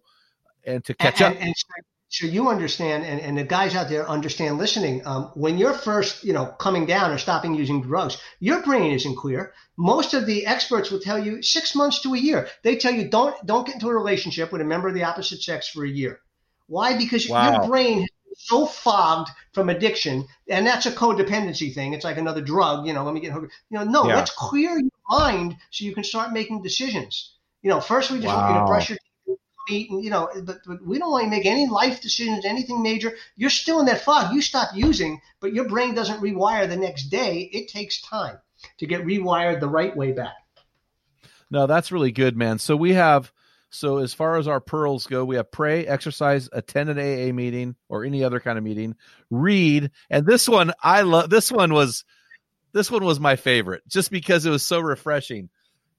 [0.65, 1.41] and to catch and, up.
[1.41, 1.55] and, and
[2.11, 5.05] so you understand, and, and the guys out there understand listening.
[5.05, 9.15] Um, when you're first, you know, coming down or stopping using drugs, your brain isn't
[9.15, 9.53] clear.
[9.77, 12.47] Most of the experts will tell you six months to a year.
[12.63, 15.43] They tell you don't don't get into a relationship with a member of the opposite
[15.43, 16.19] sex for a year.
[16.65, 16.97] Why?
[16.97, 17.51] Because wow.
[17.51, 21.93] your brain is so fogged from addiction, and that's a codependency thing.
[21.93, 22.87] It's like another drug.
[22.87, 23.53] You know, let me get hooked.
[23.69, 24.15] You know, no, yeah.
[24.15, 27.35] let's clear your mind so you can start making decisions.
[27.61, 28.41] You know, first we just wow.
[28.41, 28.97] want you to brush your
[29.69, 32.81] feet, and you know, but, but we don't want to make any life decisions, anything
[32.81, 33.13] major.
[33.37, 34.33] You're still in that fog.
[34.33, 37.49] You stop using, but your brain doesn't rewire the next day.
[37.53, 38.39] It takes time
[38.79, 40.35] to get rewired the right way back.
[41.51, 42.59] No, that's really good, man.
[42.59, 43.31] So we have
[43.69, 47.75] so as far as our pearls go, we have pray, exercise, attend an AA meeting
[47.87, 48.95] or any other kind of meeting,
[49.29, 51.29] read, and this one I love.
[51.29, 52.03] This one was
[52.73, 55.49] this one was my favorite just because it was so refreshing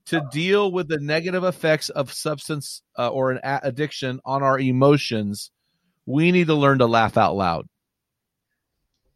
[0.07, 4.59] to deal with the negative effects of substance uh, or an a- addiction on our
[4.59, 5.51] emotions.
[6.07, 7.67] We need to learn to laugh out loud.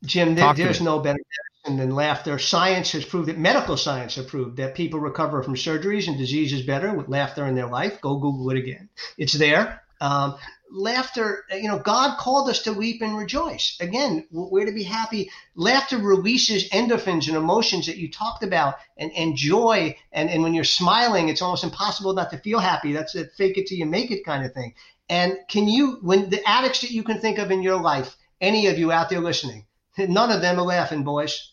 [0.05, 1.18] Jim, there, there's no better
[1.64, 2.39] medicine than laughter.
[2.39, 3.39] Science has proved it.
[3.39, 7.55] Medical science has proved that people recover from surgeries and diseases better with laughter in
[7.55, 8.01] their life.
[8.01, 8.89] Go Google it again.
[9.16, 9.82] It's there.
[10.01, 10.37] Um,
[10.71, 13.77] laughter, you know, God called us to weep and rejoice.
[13.81, 15.31] Again, we're to be happy.
[15.55, 19.97] Laughter releases endorphins and emotions that you talked about and, and joy.
[20.12, 22.93] And, and when you're smiling, it's almost impossible not to feel happy.
[22.93, 24.75] That's a fake it till you make it kind of thing.
[25.09, 28.67] And can you, when the addicts that you can think of in your life, any
[28.67, 29.67] of you out there listening,
[29.99, 31.53] none of them are laughing, boys.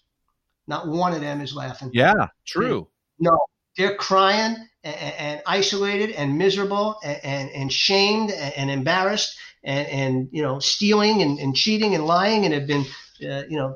[0.67, 1.91] Not one of them is laughing.
[1.93, 2.87] Yeah, true.
[3.19, 3.37] No,
[3.77, 10.29] they're crying and, and isolated and miserable and, and, and shamed and, embarrassed and, and
[10.31, 12.85] you know stealing and, and cheating and lying and have been
[13.23, 13.75] uh, you know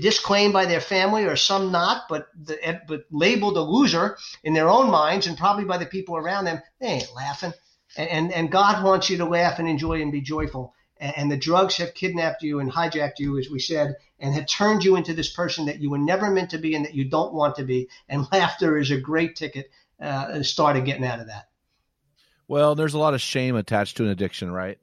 [0.00, 4.68] disclaimed by their family or some not but the, but labeled a loser in their
[4.68, 6.60] own minds and probably by the people around them.
[6.80, 7.52] They ain't laughing.
[7.96, 11.36] And, and, and God wants you to laugh and enjoy and be joyful and the
[11.36, 15.14] drugs have kidnapped you and hijacked you, as we said, and have turned you into
[15.14, 17.64] this person that you were never meant to be and that you don't want to
[17.64, 17.88] be.
[18.08, 19.70] And laughter is a great ticket
[20.00, 21.48] uh, started getting out of that.
[22.46, 24.78] Well, there's a lot of shame attached to an addiction, right?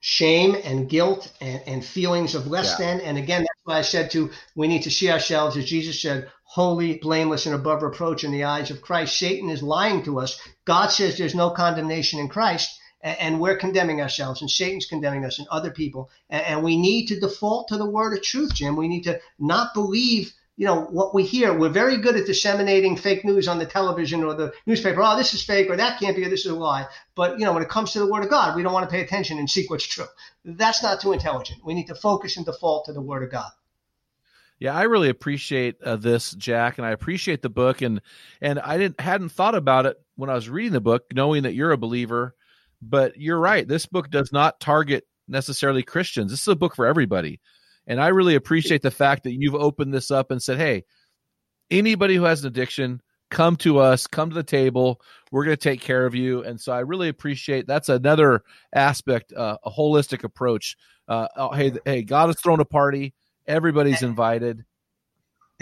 [0.00, 2.86] Shame and guilt and, and feelings of less yeah.
[2.86, 3.00] than.
[3.02, 6.30] And again, that's why I said to we need to see ourselves, as Jesus said,
[6.44, 9.16] holy, blameless, and above reproach in the eyes of Christ.
[9.16, 10.40] Satan is lying to us.
[10.64, 15.38] God says there's no condemnation in Christ and we're condemning ourselves and Satan's condemning us
[15.38, 16.10] and other people.
[16.30, 18.76] And we need to default to the word of truth, Jim.
[18.76, 21.52] We need to not believe, you know, what we hear.
[21.52, 25.02] We're very good at disseminating fake news on the television or the newspaper.
[25.02, 26.86] Oh, this is fake or that can't be or this is a lie.
[27.16, 28.94] But, you know, when it comes to the word of God, we don't want to
[28.94, 30.06] pay attention and seek what's true.
[30.44, 31.64] That's not too intelligent.
[31.64, 33.50] We need to focus and default to the word of God.
[34.60, 37.82] Yeah, I really appreciate uh, this, Jack, and I appreciate the book.
[37.82, 38.00] and
[38.40, 41.54] And I didn't hadn't thought about it when I was reading the book, knowing that
[41.54, 42.36] you're a believer
[42.82, 43.66] but you're right.
[43.66, 46.30] This book does not target necessarily Christians.
[46.30, 47.40] This is a book for everybody.
[47.86, 50.84] And I really appreciate the fact that you've opened this up and said, hey,
[51.70, 55.00] anybody who has an addiction, come to us, come to the table.
[55.30, 56.44] We're going to take care of you.
[56.44, 58.42] And so I really appreciate that's another
[58.74, 60.76] aspect, uh, a holistic approach.
[61.08, 63.14] Uh, oh, hey, hey, God has thrown a party.
[63.46, 64.64] Everybody's invited.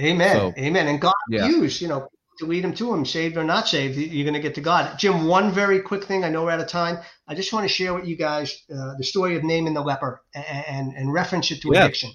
[0.01, 0.37] Amen.
[0.37, 0.89] So, Amen.
[0.89, 1.47] And God yeah.
[1.47, 2.09] use, you know,
[2.41, 4.99] to lead them to him, saved or not saved, you're going to get to God.
[4.99, 6.25] Jim, one very quick thing.
[6.25, 6.99] I know we're out of time.
[7.29, 10.23] I just want to share with you guys uh, the story of Naaman the leper
[10.35, 11.85] and, and, and reference it to yeah.
[11.85, 12.11] addiction.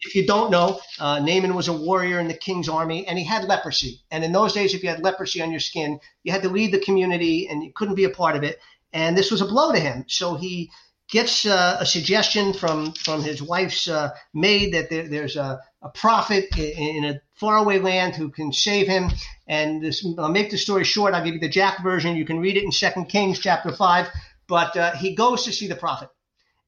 [0.00, 3.24] If you don't know, uh, Naaman was a warrior in the king's army and he
[3.24, 4.00] had leprosy.
[4.10, 6.72] And in those days, if you had leprosy on your skin, you had to leave
[6.72, 8.58] the community and you couldn't be a part of it.
[8.92, 10.04] And this was a blow to him.
[10.08, 10.70] So he
[11.10, 15.88] gets uh, a suggestion from from his wife's uh, maid that there, there's a, a
[15.88, 19.10] prophet in, in, a faraway land who can save him.
[19.46, 21.14] And this, I'll make the story short.
[21.14, 22.16] I'll give you the Jack version.
[22.16, 24.08] You can read it in Second Kings chapter five.
[24.46, 26.10] But uh, he goes to see the prophet,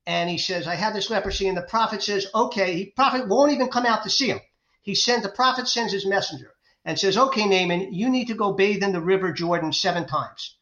[0.06, 3.52] and he says, "I have this leprosy." And the prophet says, "Okay." The prophet won't
[3.52, 4.40] even come out to see him.
[4.82, 6.52] He sent the prophet sends his messenger
[6.84, 10.56] and says, "Okay, Naaman, you need to go bathe in the river Jordan seven times."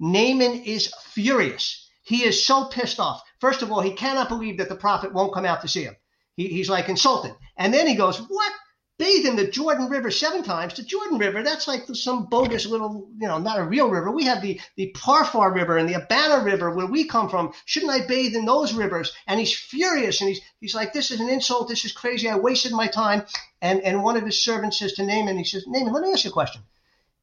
[0.00, 3.22] Naaman is furious he is so pissed off.
[3.40, 5.96] First of all, he cannot believe that the prophet won't come out to see him.
[6.36, 7.34] He, he's like insulted.
[7.56, 8.52] And then he goes, What?
[8.96, 10.74] Bathe in the Jordan River seven times.
[10.74, 14.10] The Jordan River, that's like some bogus little, you know, not a real river.
[14.12, 17.52] We have the, the Pharpar River and the Abana River where we come from.
[17.64, 19.12] Shouldn't I bathe in those rivers?
[19.26, 21.68] And he's furious and he's, he's like, This is an insult.
[21.68, 22.28] This is crazy.
[22.28, 23.24] I wasted my time.
[23.62, 26.24] And, and one of his servants says to Naaman, he says, Naaman, let me ask
[26.24, 26.62] you a question.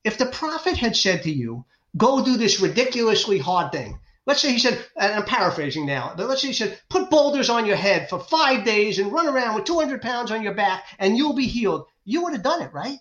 [0.04, 1.66] If the prophet had said to you,
[1.98, 6.28] Go do this ridiculously hard thing, Let's say he said, and I'm paraphrasing now, but
[6.28, 9.56] let's say he said, put boulders on your head for five days and run around
[9.56, 11.88] with 200 pounds on your back and you'll be healed.
[12.06, 13.00] You would have done it, right?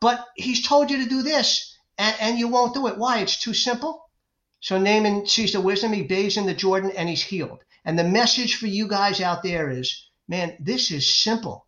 [0.00, 2.96] But he's told you to do this and, and you won't do it.
[2.96, 3.18] Why?
[3.18, 4.04] It's too simple.
[4.60, 7.64] So Naaman sees the wisdom, he bathes in the Jordan and he's healed.
[7.84, 11.66] And the message for you guys out there is, man, this is simple.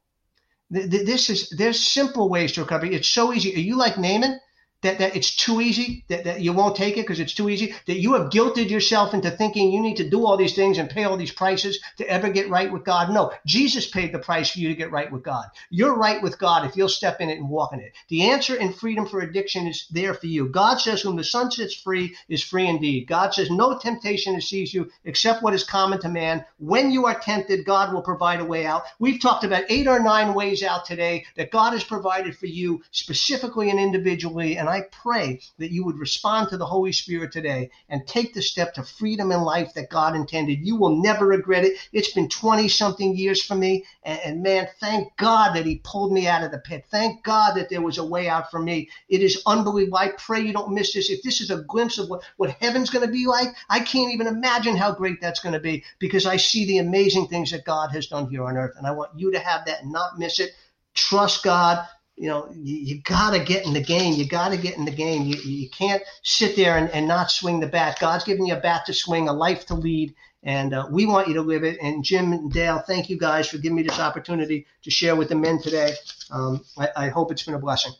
[0.70, 2.86] This is, there's simple ways to recover.
[2.86, 3.54] It's so easy.
[3.54, 4.40] Are you like Naaman?
[4.82, 7.74] That, that it's too easy, that, that you won't take it because it's too easy,
[7.86, 10.90] that you have guilted yourself into thinking you need to do all these things and
[10.90, 13.10] pay all these prices to ever get right with God.
[13.10, 15.46] No, Jesus paid the price for you to get right with God.
[15.70, 17.92] You're right with God if you'll step in it and walk in it.
[18.08, 20.48] The answer in freedom for addiction is there for you.
[20.48, 23.06] God says, Whom the Son sets free is free indeed.
[23.06, 26.44] God says, No temptation has seized you except what is common to man.
[26.58, 28.82] When you are tempted, God will provide a way out.
[28.98, 32.82] We've talked about eight or nine ways out today that God has provided for you
[32.90, 34.56] specifically and individually.
[34.56, 38.42] And I pray that you would respond to the Holy Spirit today and take the
[38.42, 40.66] step to freedom and life that God intended.
[40.66, 41.78] You will never regret it.
[41.92, 43.84] It's been 20 something years for me.
[44.02, 46.84] And, and man, thank God that He pulled me out of the pit.
[46.90, 48.88] Thank God that there was a way out for me.
[49.08, 49.98] It is unbelievable.
[49.98, 51.10] I pray you don't miss this.
[51.10, 54.12] If this is a glimpse of what, what heaven's going to be like, I can't
[54.12, 57.64] even imagine how great that's going to be because I see the amazing things that
[57.64, 58.74] God has done here on earth.
[58.76, 60.50] And I want you to have that and not miss it.
[60.94, 61.86] Trust God.
[62.16, 64.14] You know, you, you got to get in the game.
[64.14, 65.22] You got to get in the game.
[65.22, 67.98] You, you can't sit there and, and not swing the bat.
[68.00, 71.28] God's given you a bat to swing, a life to lead, and uh, we want
[71.28, 71.78] you to live it.
[71.82, 75.30] And Jim and Dale, thank you guys for giving me this opportunity to share with
[75.30, 75.94] the men today.
[76.30, 77.92] Um, I, I hope it's been a blessing.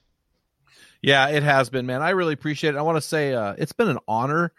[1.03, 2.01] Yeah, it has been, man.
[2.01, 2.79] I really appreciate it.
[2.79, 4.53] I want to say uh, it's been an honor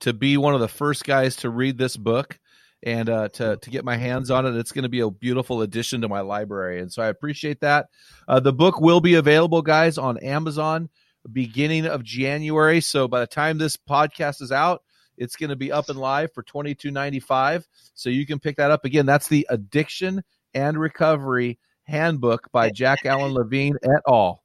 [0.00, 2.38] to be one of the first guys to read this book
[2.82, 4.56] and uh, to to get my hands on it.
[4.56, 7.88] It's going to be a beautiful addition to my library, and so I appreciate that.
[8.28, 10.88] Uh, the book will be available, guys, on Amazon
[11.32, 12.80] beginning of January.
[12.80, 14.82] So by the time this podcast is out,
[15.16, 17.66] it's going to be up and live for twenty two ninety five.
[17.94, 19.06] So you can pick that up again.
[19.06, 20.22] That's the Addiction
[20.54, 24.42] and Recovery Handbook by Jack Alan Levine et al.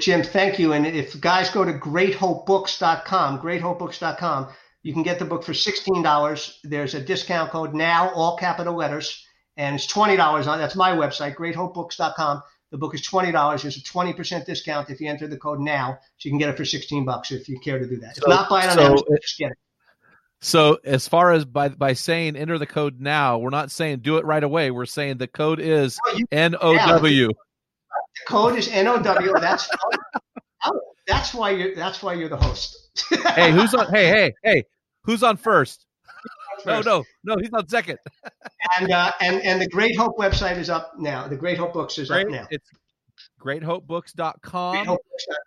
[0.00, 0.72] Jim, thank you.
[0.72, 4.48] And if guys go to greathopebooks.com, greathopebooks.com,
[4.86, 6.58] you can get the book for $16.
[6.62, 9.26] There's a discount code now, all capital letters,
[9.56, 12.40] and it's $20 on that's my website, greathopebooks.com.
[12.70, 13.62] The book is $20.
[13.62, 15.98] There's a 20% discount if you enter the code now.
[16.18, 18.16] So you can get it for 16 bucks if you care to do that.
[18.16, 19.58] If So- not buy it on so Amazon, it- just get it.
[20.40, 24.18] So as far as by by saying enter the code now, we're not saying do
[24.18, 24.70] it right away.
[24.70, 25.98] We're saying the code is
[26.30, 27.28] N O W.
[27.28, 27.34] The
[28.28, 29.02] code is NOW.
[29.40, 29.68] That's
[31.08, 32.90] that's why you're that's why you're the host.
[33.34, 33.92] Hey, who's on?
[33.92, 34.64] Hey, hey, hey,
[35.06, 35.86] who's on first?
[36.64, 37.98] No, no, no, he's on second.
[38.78, 41.28] And uh, and and the Great Hope website is up now.
[41.28, 42.26] The Great Hope Books is Great.
[42.26, 42.46] up now.
[42.50, 42.68] It's
[43.40, 44.98] greathopebooks.com.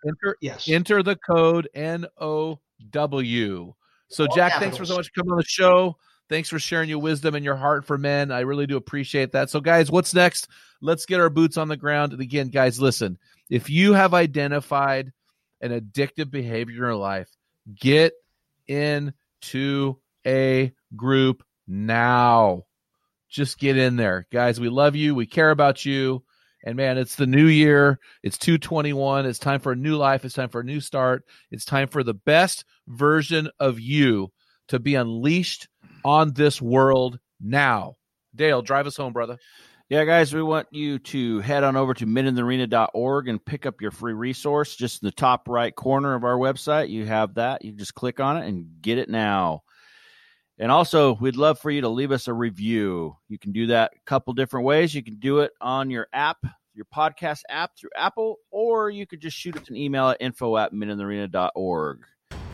[0.06, 0.68] Enter Yes.
[0.68, 2.58] enter the code N O
[2.90, 3.74] W.
[4.08, 5.96] So All Jack, thanks for so much for coming on the show.
[6.28, 8.30] Thanks for sharing your wisdom and your heart for men.
[8.30, 9.50] I really do appreciate that.
[9.50, 10.48] So guys, what's next?
[10.80, 12.12] Let's get our boots on the ground.
[12.12, 13.18] And again, guys, listen.
[13.50, 15.12] If you have identified
[15.60, 17.28] an addictive behavior in your life,
[17.74, 18.12] get
[19.40, 22.64] into a group now.
[23.28, 24.26] Just get in there.
[24.32, 25.14] Guys, we love you.
[25.14, 26.24] We care about you.
[26.64, 27.98] And man, it's the new year.
[28.22, 29.24] It's 221.
[29.24, 30.24] It's time for a new life.
[30.24, 31.24] It's time for a new start.
[31.50, 34.28] It's time for the best version of you
[34.68, 35.68] to be unleashed
[36.04, 37.94] on this world now.
[38.34, 39.38] Dale, drive us home, brother.
[39.90, 43.90] Yeah, guys, we want you to head on over to meninthearena.org and pick up your
[43.90, 44.76] free resource.
[44.76, 47.64] Just in the top right corner of our website, you have that.
[47.64, 49.64] You just click on it and get it now.
[50.60, 53.16] And also, we'd love for you to leave us a review.
[53.28, 54.94] You can do that a couple different ways.
[54.94, 56.38] You can do it on your app,
[56.72, 60.56] your podcast app through Apple, or you could just shoot us an email at info
[60.56, 62.04] at meninthearena.org.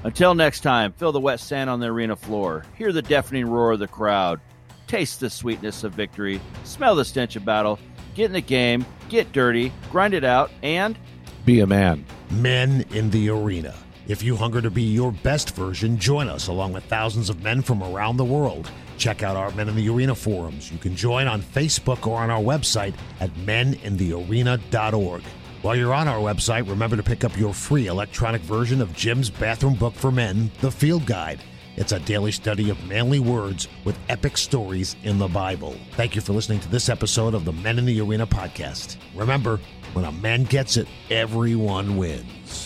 [0.04, 3.72] Until next time, feel the wet sand on the arena floor, hear the deafening roar
[3.72, 4.40] of the crowd,
[4.86, 7.78] taste the sweetness of victory, smell the stench of battle,
[8.14, 10.98] get in the game, get dirty, grind it out, and
[11.44, 12.04] Be a man.
[12.30, 13.74] Men in the Arena.
[14.08, 17.62] If you hunger to be your best version, join us along with thousands of men
[17.62, 18.70] from around the world.
[18.98, 20.70] Check out our Men in the Arena forums.
[20.72, 25.22] You can join on Facebook or on our website at meninthearena.org.
[25.62, 29.30] While you're on our website, remember to pick up your free electronic version of Jim's
[29.30, 31.40] bathroom book for men, The Field Guide.
[31.76, 35.76] It's a daily study of manly words with epic stories in the Bible.
[35.92, 38.96] Thank you for listening to this episode of the Men in the Arena podcast.
[39.14, 39.60] Remember,
[39.92, 42.65] when a man gets it, everyone wins.